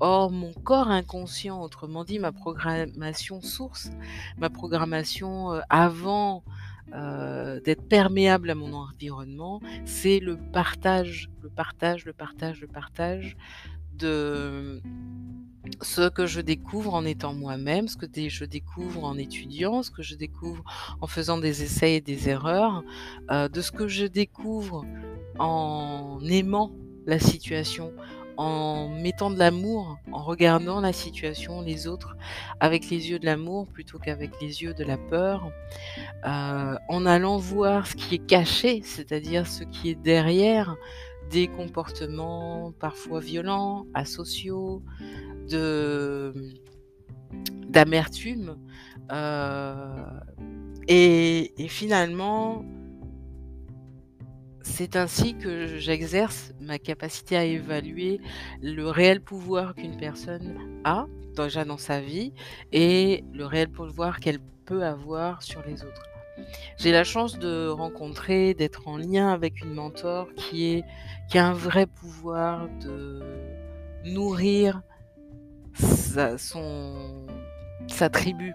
Or, 0.00 0.30
mon 0.32 0.52
corps 0.52 0.88
inconscient, 0.88 1.62
autrement 1.62 2.04
dit, 2.04 2.18
ma 2.18 2.32
programmation 2.32 3.40
source, 3.40 3.90
ma 4.38 4.50
programmation 4.50 5.52
euh, 5.52 5.60
avant 5.70 6.42
euh, 6.92 7.60
d'être 7.60 7.88
perméable 7.88 8.50
à 8.50 8.56
mon 8.56 8.74
environnement, 8.74 9.60
c'est 9.84 10.18
le 10.18 10.36
partage, 10.36 11.30
le 11.42 11.48
partage, 11.48 12.04
le 12.04 12.12
partage, 12.12 12.60
le 12.60 12.66
partage 12.66 13.36
de 13.92 14.82
ce 15.80 16.08
que 16.08 16.26
je 16.26 16.40
découvre 16.40 16.94
en 16.94 17.04
étant 17.04 17.34
moi-même, 17.34 17.88
ce 17.88 17.96
que 17.96 18.06
je 18.28 18.44
découvre 18.44 19.04
en 19.04 19.16
étudiant, 19.16 19.82
ce 19.82 19.90
que 19.90 20.02
je 20.02 20.14
découvre 20.14 20.64
en 21.00 21.06
faisant 21.06 21.38
des 21.38 21.62
essais 21.62 21.94
et 21.94 22.00
des 22.00 22.28
erreurs, 22.28 22.84
euh, 23.30 23.48
de 23.48 23.60
ce 23.60 23.72
que 23.72 23.88
je 23.88 24.06
découvre 24.06 24.84
en 25.38 26.20
aimant 26.28 26.72
la 27.06 27.18
situation, 27.18 27.92
en 28.36 28.88
mettant 28.88 29.30
de 29.30 29.38
l'amour, 29.38 29.98
en 30.12 30.22
regardant 30.22 30.80
la 30.80 30.92
situation, 30.92 31.60
les 31.60 31.86
autres, 31.86 32.16
avec 32.60 32.90
les 32.90 33.10
yeux 33.10 33.18
de 33.18 33.26
l'amour 33.26 33.66
plutôt 33.68 33.98
qu'avec 33.98 34.30
les 34.40 34.62
yeux 34.62 34.74
de 34.74 34.84
la 34.84 34.96
peur, 34.96 35.50
euh, 36.26 36.76
en 36.88 37.06
allant 37.06 37.38
voir 37.38 37.86
ce 37.86 37.94
qui 37.94 38.16
est 38.16 38.26
caché, 38.26 38.82
c'est-à-dire 38.82 39.46
ce 39.46 39.64
qui 39.64 39.90
est 39.90 39.94
derrière 39.94 40.76
des 41.30 41.48
comportements 41.48 42.72
parfois 42.78 43.20
violents, 43.20 43.86
asociaux, 43.94 44.82
de 45.48 46.32
d'amertume. 47.68 48.56
Euh, 49.12 50.06
et, 50.88 51.52
et, 51.62 51.68
finalement, 51.68 52.64
c'est 54.62 54.96
ainsi 54.96 55.34
que 55.36 55.78
j'exerce 55.78 56.52
ma 56.60 56.78
capacité 56.78 57.36
à 57.36 57.44
évaluer 57.44 58.20
le 58.62 58.88
réel 58.88 59.20
pouvoir 59.20 59.74
qu'une 59.74 59.96
personne 59.96 60.56
a 60.84 61.06
déjà 61.36 61.64
dans 61.64 61.78
sa 61.78 62.00
vie 62.00 62.32
et 62.72 63.24
le 63.32 63.44
réel 63.44 63.68
pouvoir 63.68 64.20
qu'elle 64.20 64.40
peut 64.64 64.84
avoir 64.84 65.42
sur 65.42 65.62
les 65.66 65.82
autres. 65.82 66.02
J'ai 66.78 66.92
la 66.92 67.04
chance 67.04 67.38
de 67.38 67.68
rencontrer, 67.68 68.54
d'être 68.54 68.88
en 68.88 68.96
lien 68.96 69.32
avec 69.32 69.60
une 69.60 69.74
mentor 69.74 70.28
qui, 70.34 70.74
est, 70.74 70.84
qui 71.30 71.38
a 71.38 71.46
un 71.46 71.52
vrai 71.52 71.86
pouvoir 71.86 72.68
de 72.82 73.22
nourrir 74.04 74.82
sa, 75.74 76.38
son, 76.38 77.26
sa 77.88 78.08
tribu, 78.08 78.54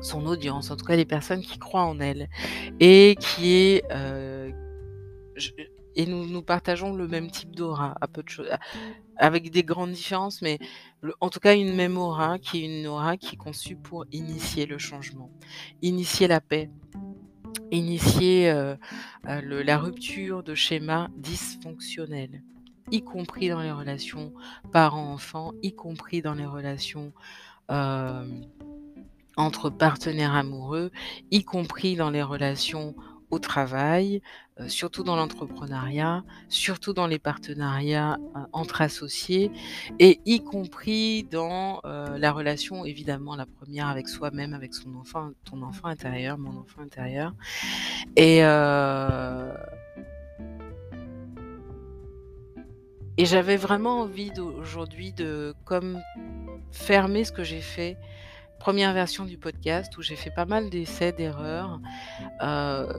son 0.00 0.26
audience, 0.26 0.70
en 0.70 0.76
tout 0.76 0.84
cas 0.84 0.96
les 0.96 1.04
personnes 1.04 1.42
qui 1.42 1.58
croient 1.58 1.84
en 1.84 2.00
elle, 2.00 2.28
et 2.80 3.16
qui 3.20 3.54
est... 3.54 3.84
Euh, 3.90 4.50
et 5.96 6.06
nous, 6.06 6.26
nous 6.26 6.42
partageons 6.42 6.94
le 6.94 7.08
même 7.08 7.28
type 7.28 7.56
d'aura, 7.56 7.96
à 8.00 8.06
peu 8.06 8.22
de 8.22 8.28
choses, 8.28 8.48
avec 9.16 9.50
des 9.50 9.64
grandes 9.64 9.90
différences, 9.90 10.42
mais 10.42 10.58
en 11.20 11.28
tout 11.28 11.40
cas 11.40 11.56
une 11.56 11.74
même 11.74 11.98
aura, 11.98 12.38
qui 12.38 12.62
est 12.62 12.80
une 12.80 12.86
aura 12.86 13.16
qui 13.16 13.34
est 13.34 13.38
conçue 13.38 13.74
pour 13.74 14.06
initier 14.12 14.66
le 14.66 14.78
changement, 14.78 15.30
initier 15.82 16.28
la 16.28 16.40
paix, 16.40 16.70
initier 17.72 18.48
euh, 18.50 18.76
euh, 19.28 19.64
la 19.64 19.78
rupture 19.78 20.42
de 20.44 20.54
schémas 20.54 21.08
dysfonctionnels 21.16 22.42
y 22.90 23.02
compris 23.02 23.48
dans 23.48 23.60
les 23.60 23.72
relations 23.72 24.32
parents-enfants, 24.72 25.52
y 25.62 25.72
compris 25.72 26.22
dans 26.22 26.34
les 26.34 26.46
relations 26.46 27.12
euh, 27.70 28.24
entre 29.36 29.70
partenaires 29.70 30.34
amoureux, 30.34 30.90
y 31.30 31.44
compris 31.44 31.96
dans 31.96 32.10
les 32.10 32.22
relations 32.22 32.94
au 33.30 33.38
travail, 33.38 34.22
euh, 34.58 34.68
surtout 34.68 35.04
dans 35.04 35.14
l'entrepreneuriat, 35.14 36.24
surtout 36.48 36.94
dans 36.94 37.06
les 37.06 37.18
partenariats 37.18 38.16
euh, 38.34 38.40
entre 38.52 38.80
associés, 38.80 39.50
et 39.98 40.18
y 40.24 40.40
compris 40.40 41.24
dans 41.24 41.80
la 41.84 42.32
relation, 42.32 42.84
évidemment, 42.84 43.36
la 43.36 43.46
première 43.46 43.88
avec 43.88 44.08
soi-même, 44.08 44.54
avec 44.54 44.74
son 44.74 44.94
enfant, 44.96 45.30
ton 45.44 45.62
enfant 45.62 45.88
intérieur, 45.88 46.38
mon 46.38 46.58
enfant 46.60 46.80
intérieur. 46.80 47.34
Et 48.16 48.42
Et 53.20 53.26
j'avais 53.26 53.56
vraiment 53.56 54.02
envie 54.02 54.30
aujourd'hui 54.38 55.12
de 55.12 55.52
comme 55.64 56.00
fermer 56.70 57.24
ce 57.24 57.32
que 57.32 57.42
j'ai 57.42 57.60
fait. 57.60 57.98
Première 58.60 58.92
version 58.92 59.24
du 59.24 59.36
podcast 59.36 59.98
où 59.98 60.02
j'ai 60.02 60.14
fait 60.14 60.30
pas 60.30 60.44
mal 60.44 60.70
d'essais, 60.70 61.10
d'erreurs, 61.10 61.80
euh, 62.42 62.92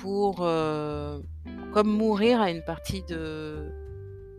pour 0.00 0.38
euh, 0.40 1.20
comme 1.72 1.88
mourir 1.88 2.40
à 2.40 2.50
une 2.50 2.64
partie 2.64 3.04
de, 3.04 3.70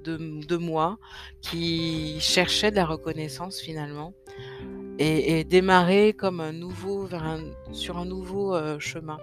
de, 0.04 0.58
moi 0.58 0.98
qui 1.42 2.20
cherchait 2.20 2.72
de 2.72 2.76
la 2.76 2.86
reconnaissance 2.86 3.62
finalement 3.62 4.14
et, 5.00 5.46
démarrer 5.46 6.12
comme 6.12 6.42
un 6.42 6.52
nouveau 6.52 7.08
sur 7.72 7.98
un 7.98 8.06
nouveau 8.06 8.56
euh, 8.56 8.78
chemin. 8.80 9.20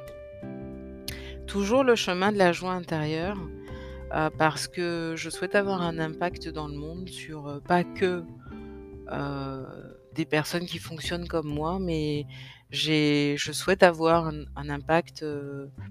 Toujours 1.46 1.84
le 1.84 1.94
chemin 1.94 2.32
de 2.32 2.38
la 2.38 2.52
joie 2.52 2.72
intérieure, 2.72 3.38
euh, 4.12 4.30
parce 4.36 4.68
que 4.68 5.14
je 5.16 5.28
souhaite 5.28 5.54
avoir 5.54 5.82
un 5.82 5.98
impact 5.98 6.48
dans 6.48 6.66
le 6.66 6.74
monde 6.74 7.08
sur 7.10 7.46
euh, 7.46 7.60
pas 7.60 7.84
que 7.84 8.24
euh, 9.12 9.64
des 10.14 10.24
personnes 10.24 10.64
qui 10.64 10.78
fonctionnent 10.78 11.28
comme 11.28 11.48
moi, 11.48 11.78
mais 11.78 12.26
je 12.70 13.50
souhaite 13.52 13.82
avoir 13.82 14.26
un, 14.56 14.68
impact 14.68 15.24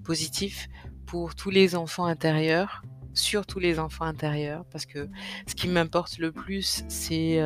positif 0.04 0.68
pour 1.06 1.34
tous 1.34 1.50
les 1.50 1.74
enfants 1.74 2.04
intérieurs, 2.04 2.82
sur 3.14 3.46
tous 3.46 3.58
les 3.58 3.78
enfants 3.78 4.04
intérieurs, 4.04 4.64
parce 4.70 4.86
que 4.86 5.08
ce 5.46 5.54
qui 5.54 5.66
m'importe 5.68 6.18
le 6.18 6.30
plus, 6.30 6.84
c'est 6.88 7.40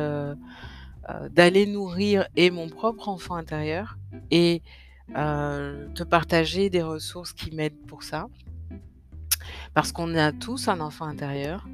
d'aller 1.31 1.65
nourrir 1.65 2.27
et 2.35 2.51
mon 2.51 2.69
propre 2.69 3.09
enfant 3.09 3.35
intérieur 3.35 3.97
et 4.29 4.61
te 5.15 6.03
partager 6.03 6.69
des 6.69 6.83
ressources 6.83 7.33
qui 7.33 7.55
m'aident 7.55 7.87
pour 7.87 8.03
ça 8.03 8.27
parce 9.73 9.91
qu'on 9.91 10.15
a 10.15 10.31
tous 10.31 10.67
un 10.67 10.79
enfant 10.79 11.05
intérieur. 11.05 11.67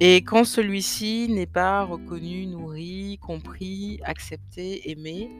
Et 0.00 0.16
quand 0.16 0.44
celui-ci 0.44 1.28
n'est 1.28 1.46
pas 1.46 1.84
reconnu, 1.84 2.46
nourri, 2.46 3.18
compris, 3.20 4.00
accepté, 4.04 4.90
aimé, 4.90 5.30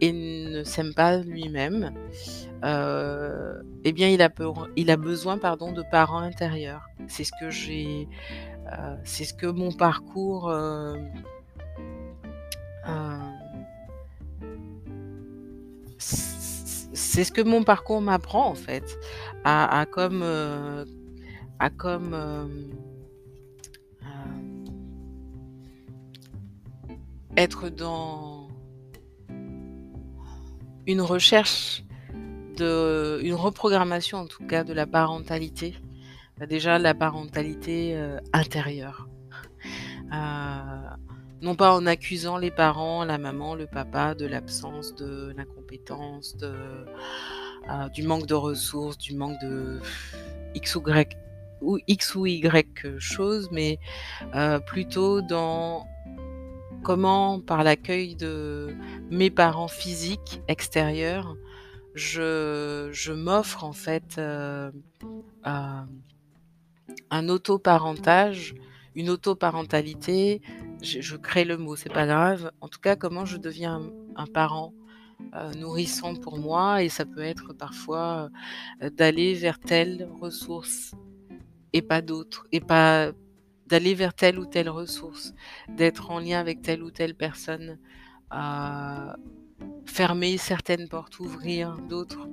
et 0.00 0.12
ne 0.12 0.62
s'aime 0.62 0.94
pas 0.94 1.18
lui-même, 1.18 1.92
euh, 2.64 3.60
eh 3.84 3.92
bien 3.92 4.08
il 4.08 4.22
a, 4.22 4.96
besoin 4.96 5.38
pardon, 5.38 5.72
de 5.72 5.82
parents 5.90 6.18
intérieurs. 6.18 6.88
C'est 7.08 7.24
ce 7.24 7.32
que 7.40 7.50
j'ai, 7.50 8.08
euh, 8.72 8.96
c'est 9.04 9.24
ce 9.24 9.34
que 9.34 9.46
mon 9.46 9.72
parcours 9.72 10.48
euh, 10.48 10.96
c'est 16.98 17.24
ce 17.24 17.32
que 17.32 17.40
mon 17.40 17.62
parcours 17.62 18.00
m'apprend 18.00 18.48
en 18.48 18.54
fait, 18.54 18.98
à, 19.44 19.86
comme 19.90 20.22
à 21.58 21.70
comme 21.70 22.14
euh, 22.14 22.46
euh, 24.02 24.06
être 27.36 27.68
dans 27.68 28.48
une 30.86 31.00
recherche 31.00 31.84
de 32.56 33.20
une 33.22 33.34
reprogrammation 33.34 34.18
en 34.18 34.26
tout 34.26 34.46
cas 34.46 34.64
de 34.64 34.72
la 34.72 34.86
parentalité. 34.86 35.74
Bah, 36.38 36.46
déjà 36.46 36.78
la 36.78 36.94
parentalité 36.94 37.96
euh, 37.96 38.18
intérieure 38.32 39.08
non 41.42 41.54
pas 41.54 41.74
en 41.74 41.86
accusant 41.86 42.36
les 42.36 42.50
parents 42.50 43.04
la 43.04 43.18
maman 43.18 43.54
le 43.54 43.66
papa 43.66 44.14
de 44.14 44.26
l'absence 44.26 44.94
de 44.94 45.32
l'incompétence 45.36 46.36
de 46.36 46.54
du 47.92 48.02
manque 48.02 48.26
de 48.26 48.34
ressources 48.34 48.98
du 48.98 49.14
manque 49.14 49.38
de 49.42 49.80
x 50.54 50.76
ou 50.76 50.82
y 50.88 51.16
ou 51.60 51.78
X 51.86 52.14
ou 52.14 52.26
Y 52.26 52.98
chose, 52.98 53.48
mais 53.50 53.78
euh, 54.34 54.58
plutôt 54.58 55.20
dans 55.22 55.86
comment, 56.82 57.40
par 57.40 57.64
l'accueil 57.64 58.14
de 58.14 58.74
mes 59.10 59.30
parents 59.30 59.68
physiques 59.68 60.40
extérieurs, 60.48 61.36
je, 61.94 62.88
je 62.92 63.12
m'offre 63.12 63.64
en 63.64 63.72
fait 63.72 64.16
euh, 64.18 64.70
un 65.44 67.28
autoparentage, 67.28 68.54
une 68.94 69.10
autoparentalité, 69.10 70.40
je, 70.82 71.16
crée 71.16 71.44
le 71.44 71.56
mot, 71.56 71.76
c'est 71.76 71.92
pas 71.92 72.06
grave. 72.06 72.50
En 72.60 72.68
tout 72.68 72.80
cas, 72.80 72.96
comment 72.96 73.24
je 73.24 73.36
deviens 73.36 73.82
un, 74.16 74.26
parent 74.26 74.72
euh, 75.34 75.52
nourrissant 75.54 76.14
pour 76.14 76.38
moi 76.38 76.82
et 76.82 76.88
ça 76.88 77.04
peut 77.04 77.22
être 77.22 77.52
parfois 77.52 78.30
euh, 78.82 78.90
d'aller 78.90 79.34
vers 79.34 79.58
telle 79.58 80.08
ressource 80.20 80.92
et 81.72 81.82
pas 81.82 82.02
d'autre 82.02 82.46
et 82.52 82.60
pas 82.60 83.10
d'aller 83.66 83.94
vers 83.94 84.14
telle 84.14 84.38
ou 84.38 84.46
telle 84.46 84.70
ressource, 84.70 85.34
d'être 85.68 86.10
en 86.10 86.20
lien 86.20 86.38
avec 86.38 86.62
telle 86.62 86.82
ou 86.82 86.90
telle 86.90 87.14
personne, 87.14 87.78
euh, 88.32 89.12
fermer 89.84 90.38
certaines 90.38 90.88
portes, 90.88 91.18
ouvrir 91.18 91.76
d'autres, 91.88 92.28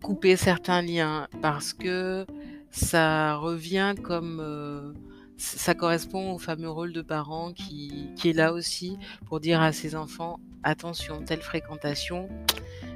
couper 0.00 0.34
certains 0.34 0.82
liens 0.82 1.28
parce 1.40 1.72
que 1.72 2.26
ça 2.72 3.36
revient 3.36 3.94
comme 4.02 4.94
ça 5.40 5.74
correspond 5.74 6.32
au 6.34 6.38
fameux 6.38 6.68
rôle 6.68 6.92
de 6.92 7.00
parent 7.00 7.52
qui, 7.52 8.12
est 8.24 8.32
là 8.32 8.52
aussi 8.52 8.98
pour 9.26 9.40
dire 9.40 9.60
à 9.62 9.72
ses 9.72 9.96
enfants 9.96 10.38
attention, 10.62 11.22
telle 11.22 11.40
fréquentation, 11.40 12.28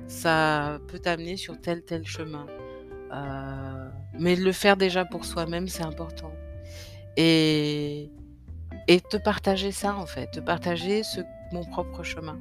ça 0.07 0.79
peut 0.89 0.99
t'amener 0.99 1.39
sur 1.39 1.59
tel 1.59 1.83
tel 1.83 2.07
chemin. 2.07 2.47
Euh, 3.13 3.89
mais 4.19 4.37
le 4.37 4.53
faire 4.53 4.77
déjà 4.77 5.07
pour 5.07 5.25
soi-même, 5.25 5.69
c'est 5.69 5.85
important. 5.85 6.33
Et, 7.17 8.11
et 8.89 9.01
te 9.01 9.17
partager 9.17 9.73
ça, 9.73 9.97
en 9.97 10.05
fait, 10.05 10.31
te 10.33 10.41
partager 10.41 11.03
ce, 11.03 11.21
mon 11.53 11.65
propre 11.65 12.03
chemin. 12.03 12.39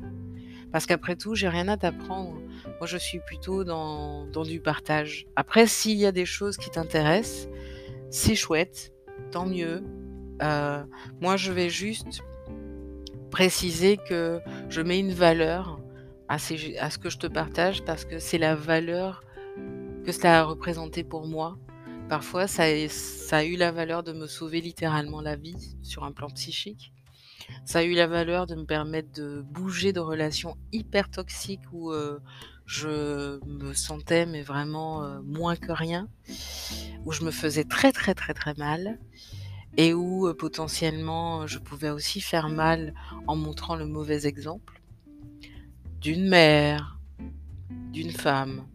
Parce 0.74 0.86
qu'après 0.86 1.16
tout, 1.16 1.36
j'ai 1.36 1.48
rien 1.48 1.70
à 1.70 1.78
t'apprendre. 1.78 2.42
Moi, 2.80 2.88
je 2.88 2.98
suis 2.98 3.20
plutôt 3.20 3.64
dans, 3.64 4.26
dans 4.26 4.44
du 4.44 4.60
partage. 4.60 5.28
Après, 5.38 5.66
s'il 5.68 5.98
y 5.98 6.06
a 6.06 6.12
des 6.12 6.26
choses 6.26 6.58
qui 6.58 6.70
t'intéressent, 6.70 7.48
c'est 8.10 8.36
chouette 8.36 8.93
tant 9.32 9.46
mieux. 9.46 9.84
Euh, 10.42 10.84
moi, 11.22 11.38
je 11.38 11.52
vais 11.52 11.70
juste 11.70 12.22
préciser 13.32 13.98
que 13.98 14.40
je 14.70 14.82
mets 14.82 15.00
une 15.00 15.14
valeur 15.14 15.80
à, 16.28 16.38
ce 16.38 16.98
que 16.98 17.10
je 17.10 17.18
te 17.18 17.28
partage 17.28 17.84
parce 17.84 18.06
que 18.06 18.20
c'est 18.20 18.38
la 18.38 18.56
valeur 18.56 19.24
que 20.06 20.12
cela 20.12 20.42
a 20.42 20.44
représenté 20.44 21.04
pour 21.04 21.28
moi. 21.28 21.58
Parfois, 22.10 22.48
ça, 22.48 22.66
ça 22.90 23.38
a 23.38 23.44
eu 23.44 23.56
la 23.56 23.72
valeur 23.72 24.04
de 24.04 24.14
me 24.14 24.28
sauver 24.28 24.62
littéralement 24.62 25.22
la 25.22 25.36
vie 25.36 25.78
sur 25.82 26.04
un 26.04 26.12
plan 26.12 26.30
psychique. 26.30 26.92
Ça 27.66 27.80
a 27.80 27.84
eu 27.84 27.94
la 27.94 28.08
valeur 28.08 28.46
de 28.46 28.56
me 28.56 28.66
permettre 28.66 29.12
de 29.14 29.42
bouger 29.42 29.94
de 29.94 30.00
relations 30.00 30.56
hyper 30.72 31.10
toxiques 31.10 31.62
où 31.72 31.92
euh, 31.92 32.20
je 32.66 33.40
me 33.46 33.74
sentais 33.74 34.26
mais 34.26 34.42
vraiment 34.42 35.04
euh, 35.04 35.22
moins 35.22 35.56
que 35.56 35.72
rien, 35.72 36.08
où 37.06 37.12
je 37.12 37.24
me 37.24 37.32
faisais 37.32 37.64
très 37.64 37.92
très 37.92 38.14
très 38.14 38.34
très 38.34 38.54
mal 38.56 39.00
et 39.78 39.94
où 39.94 40.28
euh, 40.28 40.34
potentiellement 40.34 41.48
je 41.48 41.60
pouvais 41.60 41.90
aussi 41.90 42.22
faire 42.22 42.50
mal 42.50 42.94
en 43.28 43.36
montrant 43.36 43.76
le 43.76 43.86
mauvais 43.86 44.26
exemple 44.26 44.82
d'une 46.00 46.28
mère, 46.28 47.00
d'une 47.92 48.12
femme. 48.12 48.66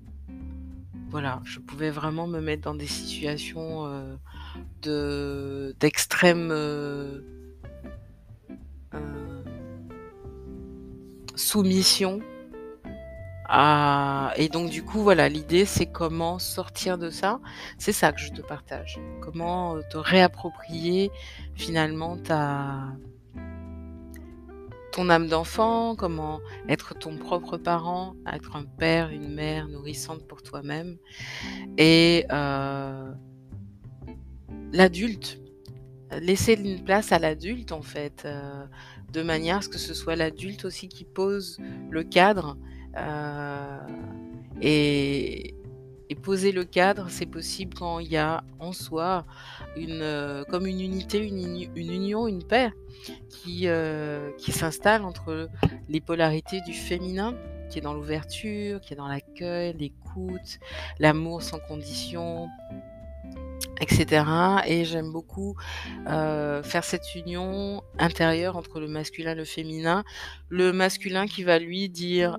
Voilà, 1.10 1.40
je 1.44 1.58
pouvais 1.58 1.90
vraiment 1.90 2.26
me 2.26 2.40
mettre 2.40 2.62
dans 2.62 2.74
des 2.74 2.86
situations 2.86 3.86
euh, 3.86 4.16
de 4.82 5.74
d'extrême 5.80 6.52
soumission 11.34 12.20
ah, 13.48 14.32
et 14.36 14.50
donc 14.50 14.68
du 14.68 14.82
coup, 14.84 15.00
voilà, 15.00 15.28
l'idée 15.30 15.64
c'est 15.64 15.86
comment 15.86 16.38
sortir 16.38 16.98
de 16.98 17.08
ça. 17.08 17.40
C'est 17.78 17.92
ça 17.92 18.12
que 18.12 18.20
je 18.20 18.30
te 18.30 18.42
partage. 18.42 19.00
Comment 19.22 19.76
euh, 19.76 19.80
te 19.90 19.96
réapproprier 19.96 21.10
finalement 21.54 22.18
ta 22.18 22.92
ton 24.92 25.08
âme 25.10 25.28
d'enfant, 25.28 25.94
comment 25.96 26.40
être 26.68 26.94
ton 26.98 27.16
propre 27.16 27.56
parent, 27.56 28.14
être 28.30 28.56
un 28.56 28.64
père, 28.64 29.10
une 29.10 29.32
mère 29.32 29.68
nourrissante 29.68 30.26
pour 30.26 30.42
toi-même. 30.42 30.98
Et 31.78 32.26
euh, 32.32 33.12
l'adulte, 34.72 35.38
laisser 36.20 36.54
une 36.54 36.84
place 36.84 37.12
à 37.12 37.18
l'adulte 37.18 37.72
en 37.72 37.82
fait, 37.82 38.24
euh, 38.24 38.64
de 39.12 39.22
manière 39.22 39.58
à 39.58 39.62
ce 39.62 39.68
que 39.68 39.78
ce 39.78 39.94
soit 39.94 40.16
l'adulte 40.16 40.64
aussi 40.64 40.88
qui 40.88 41.04
pose 41.04 41.58
le 41.90 42.02
cadre 42.02 42.58
euh, 42.96 43.78
et, 44.60 45.54
poser 46.22 46.52
le 46.52 46.64
cadre, 46.64 47.06
c'est 47.08 47.26
possible 47.26 47.74
quand 47.78 48.00
il 48.00 48.08
y 48.08 48.16
a 48.16 48.42
en 48.58 48.72
soi 48.72 49.24
une, 49.76 50.02
euh, 50.02 50.44
comme 50.44 50.66
une 50.66 50.80
unité, 50.80 51.26
une, 51.26 51.70
union, 51.74 52.26
une 52.26 52.42
paix 52.42 52.70
qui, 53.30 53.62
euh, 53.66 54.30
qui 54.36 54.52
s'installe 54.52 55.04
entre 55.04 55.48
les 55.88 56.00
polarités 56.00 56.60
du 56.62 56.74
féminin, 56.74 57.34
qui 57.70 57.78
est 57.78 57.82
dans 57.82 57.94
l'ouverture, 57.94 58.80
qui 58.80 58.92
est 58.92 58.96
dans 58.96 59.08
l'accueil, 59.08 59.74
l'écoute, 59.78 60.58
l'amour 60.98 61.42
sans 61.42 61.60
condition, 61.60 62.48
etc. 63.80 64.24
Et 64.66 64.84
j'aime 64.84 65.12
beaucoup 65.12 65.56
faire 66.04 66.84
cette 66.84 67.14
union 67.14 67.82
intérieure 67.98 68.56
entre 68.56 68.80
le 68.80 68.88
masculin 68.88 69.32
et 69.32 69.36
le 69.36 69.44
féminin. 69.44 70.04
Le 70.50 70.72
masculin 70.72 71.26
qui 71.26 71.42
va 71.42 71.58
lui 71.58 71.88
dire 71.88 72.38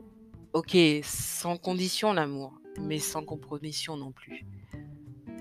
Ok, 0.54 0.76
sans 1.04 1.58
condition 1.58 2.12
l'amour, 2.12 2.60
mais 2.82 2.98
sans 2.98 3.24
compromission 3.24 3.98
non 3.98 4.12
plus. 4.12 4.48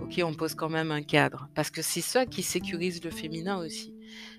Ok, 0.03 0.21
on 0.23 0.35
pose 0.35 0.55
quand 0.55 0.68
même 0.68 0.90
un 0.90 1.01
cadre, 1.01 1.49
parce 1.55 1.71
que 1.71 1.81
c'est 1.81 2.03
ça 2.03 2.27
qui 2.27 2.42
sécurise 2.42 3.03
le 3.03 3.11
féminin 3.11 3.57
aussi. 3.59 3.94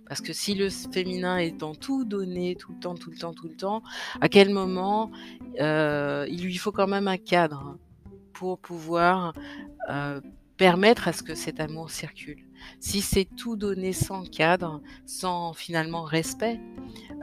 Parce 0.07 0.21
que 0.21 0.31
si 0.31 0.53
le 0.53 0.69
féminin 0.69 1.37
est 1.37 1.57
dans 1.57 1.73
tout 1.73 2.05
donné, 2.05 2.55
tout 2.55 2.73
le 2.73 2.79
temps, 2.79 2.93
tout 2.93 3.09
le 3.09 3.17
temps, 3.17 3.33
tout 3.33 3.47
le 3.47 3.55
temps, 3.55 3.81
à 4.21 4.29
quel 4.29 4.51
moment 4.51 5.09
euh, 5.59 6.27
il 6.29 6.43
lui 6.43 6.57
faut 6.57 6.71
quand 6.71 6.87
même 6.87 7.07
un 7.07 7.17
cadre 7.17 7.79
pour 8.33 8.59
pouvoir 8.59 9.33
euh, 9.89 10.21
permettre 10.55 11.07
à 11.07 11.13
ce 11.13 11.23
que 11.23 11.33
cet 11.33 11.59
amour 11.59 11.89
circule. 11.89 12.45
Si 12.79 13.01
c'est 13.01 13.25
tout 13.25 13.55
donné 13.55 13.91
sans 13.91 14.23
cadre, 14.23 14.81
sans 15.07 15.53
finalement 15.53 16.03
respect, 16.03 16.59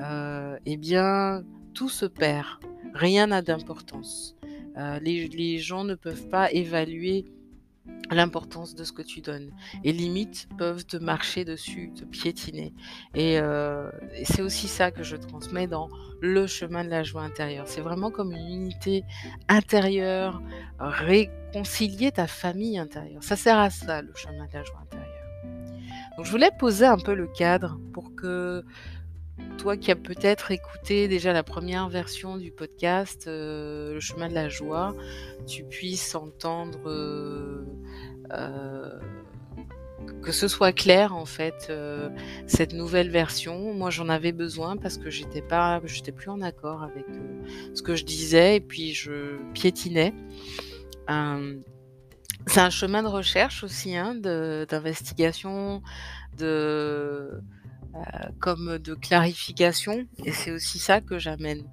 euh, 0.00 0.58
eh 0.66 0.76
bien 0.76 1.44
tout 1.74 1.88
se 1.88 2.06
perd 2.06 2.46
rien 2.96 3.28
n'a 3.28 3.42
d'importance. 3.42 4.34
Euh, 4.76 4.98
les, 5.00 5.58
gens 5.58 5.84
ne 5.84 5.94
peuvent 5.94 6.28
pas 6.28 6.50
évaluer 6.52 7.24
l'importance 8.10 8.74
de 8.74 8.84
ce 8.84 8.92
que 8.92 9.02
tu 9.02 9.20
donnes. 9.20 9.52
Et 9.84 9.92
limite 9.92 10.48
peuvent 10.58 10.84
te 10.84 10.96
marcher 10.96 11.44
dessus, 11.44 11.92
te 11.94 12.04
piétiner. 12.04 12.74
Euh, 13.16 13.90
et, 14.14 14.24
c'est 14.24 14.42
aussi 14.42 14.68
ça 14.68 14.90
que 14.90 15.02
je 15.02 15.16
transmets 15.16 15.66
dans 15.66 15.88
le 16.20 16.46
chemin 16.46 16.84
de 16.84 16.90
la 16.90 17.02
joie 17.02 17.22
intérieure. 17.22 17.68
C'est 17.68 17.80
vraiment 17.80 18.10
comme 18.10 18.32
une 18.32 18.48
unité 18.48 19.04
intérieure, 19.48 20.42
réconcilier 20.78 22.12
ta 22.12 22.26
famille 22.26 22.78
intérieure. 22.78 23.22
Ça 23.22 23.36
sert 23.36 23.58
à 23.58 23.70
ça, 23.70 24.02
le 24.02 24.12
chemin 24.14 24.46
de 24.46 24.52
la 24.52 24.64
joie 24.64 24.80
intérieure. 24.82 25.06
Donc 26.16 26.24
je 26.24 26.30
voulais 26.30 26.50
poser 26.58 26.86
un 26.86 26.98
peu 26.98 27.14
le 27.14 27.26
cadre 27.26 27.78
pour 27.92 28.14
que 28.14 28.64
toi 29.58 29.76
qui 29.76 29.90
as 29.90 29.96
peut-être 29.96 30.50
écouté 30.50 31.08
déjà 31.08 31.32
la 31.32 31.42
première 31.42 31.88
version 31.88 32.36
du 32.36 32.50
podcast 32.50 33.26
euh, 33.26 33.94
Le 33.94 34.00
chemin 34.00 34.28
de 34.28 34.34
la 34.34 34.48
joie, 34.48 34.94
tu 35.46 35.64
puisses 35.64 36.14
entendre 36.14 36.88
euh, 36.88 37.64
euh, 38.32 39.00
que 40.22 40.32
ce 40.32 40.48
soit 40.48 40.72
clair 40.72 41.14
en 41.14 41.26
fait 41.26 41.72
cette 42.46 42.72
nouvelle 42.72 43.10
version. 43.10 43.74
Moi 43.74 43.90
j'en 43.90 44.08
avais 44.08 44.32
besoin 44.32 44.76
parce 44.76 44.98
que 44.98 45.10
j'étais 45.10 45.42
pas, 45.42 45.80
j'étais 45.84 46.12
plus 46.12 46.30
en 46.30 46.40
accord 46.42 46.82
avec 46.82 47.06
ce 47.74 47.82
que 47.82 47.96
je 47.96 48.04
disais 48.04 48.56
et 48.56 48.60
puis 48.60 48.94
je 48.94 49.36
piétinais. 49.52 50.14
c'est 51.08 52.60
un 52.60 52.70
chemin 52.70 53.02
de 53.02 53.08
recherche 53.08 53.64
aussi, 53.64 53.96
hein, 53.96 54.14
d'investigation, 54.14 55.82
de 56.38 57.40
comme 58.40 58.78
de 58.78 58.94
clarification. 58.94 60.06
Et 60.24 60.32
c'est 60.32 60.50
aussi 60.50 60.78
ça 60.78 61.00
que 61.00 61.18
j'amène 61.18 61.64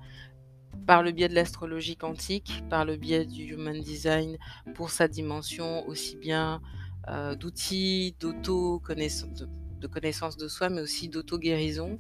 par 0.86 1.03
le 1.03 1.12
biais 1.12 1.29
de 1.29 1.36
l'astrologie 1.36 1.95
quantique, 1.95 2.63
par 2.69 2.86
le 2.86 2.95
biais 2.95 3.25
du 3.25 3.43
human 3.43 3.79
design 3.79 4.38
pour 4.75 4.89
sa 4.89 5.07
dimension 5.07 5.88
aussi 5.88 6.17
bien 6.17 6.62
euh, 7.09 7.36
d'outils, 7.36 8.15
d'auto-connaissance 8.19 9.47
de, 9.79 9.88
connaissance 9.88 10.38
de 10.38 10.47
soi, 10.47 10.69
mais 10.69 10.81
aussi 10.81 11.09
d'auto-guérison, 11.09 11.99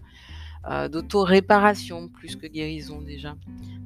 euh, 0.69 0.87
d'auto-réparation 0.87 2.07
plus 2.07 2.37
que 2.37 2.47
guérison 2.47 3.01
déjà, 3.01 3.35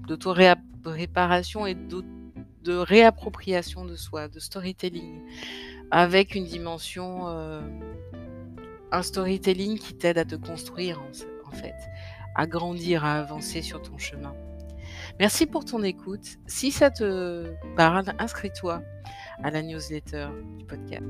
d'auto-réparation 0.07 1.65
et 1.65 1.75
de 1.75 2.75
réappropriation 2.75 3.85
de 3.85 3.95
soi, 3.95 4.27
de 4.27 4.39
storytelling, 4.39 5.21
avec 5.89 6.35
une 6.35 6.45
dimension 6.45 7.27
un 8.91 9.01
storytelling 9.01 9.77
qui 9.77 9.93
t'aide 9.95 10.17
à 10.17 10.25
te 10.25 10.35
construire 10.35 11.01
en, 11.01 11.49
en 11.49 11.51
fait, 11.51 11.75
à 12.35 12.47
grandir, 12.47 13.03
à 13.05 13.15
avancer 13.19 13.61
sur 13.61 13.81
ton 13.81 13.97
chemin. 13.97 14.33
Merci 15.19 15.45
pour 15.45 15.65
ton 15.65 15.83
écoute. 15.83 16.37
Si 16.45 16.71
ça 16.71 16.91
te 16.91 17.53
parle, 17.75 18.13
inscris-toi 18.19 18.81
à 19.43 19.51
la 19.51 19.61
newsletter 19.61 20.27
du 20.57 20.65
podcast. 20.65 21.03